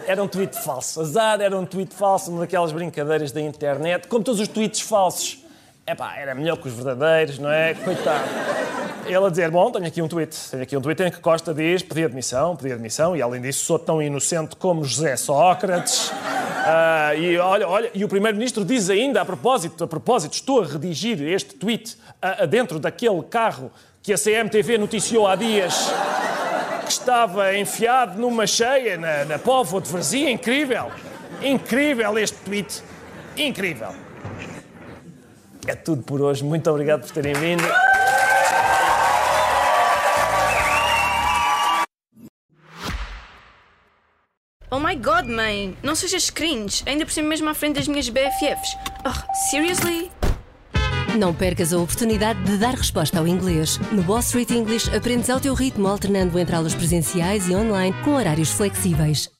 Era 0.07 0.23
um 0.23 0.29
tweet 0.29 0.57
falso. 0.63 1.01
Azar 1.01 1.41
era 1.41 1.57
um 1.57 1.65
tweet 1.65 1.93
falso, 1.93 2.31
uma 2.31 2.39
daquelas 2.39 2.71
brincadeiras 2.71 3.33
da 3.33 3.41
internet. 3.41 4.07
Como 4.07 4.23
todos 4.23 4.39
os 4.39 4.47
tweets 4.47 4.79
falsos. 4.79 5.43
Epá, 5.85 6.15
era 6.15 6.33
melhor 6.33 6.55
que 6.55 6.69
os 6.69 6.73
verdadeiros, 6.73 7.37
não 7.37 7.51
é? 7.51 7.73
Coitado. 7.73 8.23
Ele 9.05 9.17
a 9.17 9.29
dizer, 9.29 9.51
bom, 9.51 9.69
tenho 9.69 9.85
aqui 9.85 10.01
um 10.01 10.07
tweet. 10.07 10.33
Tenho 10.49 10.63
aqui 10.63 10.77
um 10.77 10.81
tweet 10.81 11.03
em 11.03 11.11
que 11.11 11.19
Costa 11.19 11.53
diz, 11.53 11.83
pedi 11.83 12.05
admissão, 12.05 12.55
pedi 12.55 12.71
admissão, 12.71 13.13
e 13.13 13.21
além 13.21 13.41
disso 13.41 13.65
sou 13.65 13.77
tão 13.77 14.01
inocente 14.01 14.55
como 14.55 14.85
José 14.85 15.17
Sócrates. 15.17 16.13
Ah, 16.65 17.13
e 17.13 17.37
olha, 17.37 17.67
olha, 17.67 17.91
e 17.93 18.05
o 18.05 18.07
Primeiro-Ministro 18.07 18.63
diz 18.63 18.89
ainda, 18.89 19.21
a 19.21 19.25
propósito, 19.25 19.83
a 19.83 19.87
propósito, 19.87 20.33
estou 20.33 20.61
a 20.61 20.65
redigir 20.65 21.21
este 21.21 21.55
tweet 21.55 21.97
ah, 22.21 22.45
dentro 22.45 22.79
daquele 22.79 23.21
carro 23.23 23.69
que 24.01 24.13
a 24.13 24.17
CMTV 24.17 24.77
noticiou 24.77 25.27
há 25.27 25.35
dias 25.35 25.91
que 26.85 26.91
estava 26.91 27.55
enfiado 27.55 28.19
numa 28.19 28.47
cheia 28.47 28.97
na, 28.97 29.25
na 29.25 29.39
Póvoa 29.39 29.81
de 29.81 29.89
Varzia, 29.89 30.29
incrível. 30.29 30.89
Incrível 31.41 32.17
este 32.17 32.37
tweet. 32.37 32.81
Incrível. 33.35 33.89
É 35.67 35.75
tudo 35.75 36.03
por 36.03 36.21
hoje. 36.21 36.43
Muito 36.43 36.69
obrigado 36.69 37.01
por 37.01 37.11
terem 37.11 37.33
vindo. 37.33 37.63
Oh 44.73 44.79
my 44.79 44.95
god, 44.95 45.27
mãe! 45.27 45.77
Não 45.83 45.93
sejas 45.93 46.31
cringe, 46.31 46.81
ainda 46.87 47.05
por 47.05 47.11
cima 47.11 47.29
mesmo 47.29 47.47
à 47.47 47.53
frente 47.53 47.75
das 47.75 47.87
minhas 47.87 48.09
BFFs. 48.09 48.75
Oh, 49.05 49.47
seriously? 49.51 50.09
Não 51.15 51.31
percas 51.31 51.71
a 51.71 51.77
oportunidade 51.77 52.43
de 52.43 52.57
dar 52.57 52.73
resposta 52.73 53.19
ao 53.19 53.27
inglês. 53.27 53.77
No 53.91 54.01
Wall 54.01 54.21
Street 54.21 54.49
English 54.49 54.89
aprendes 54.89 55.29
ao 55.29 55.39
teu 55.39 55.53
ritmo, 55.53 55.87
alternando 55.87 56.39
entre 56.39 56.55
aulas 56.55 56.73
presenciais 56.73 57.47
e 57.47 57.53
online 57.53 57.95
com 58.03 58.15
horários 58.15 58.49
flexíveis. 58.49 59.32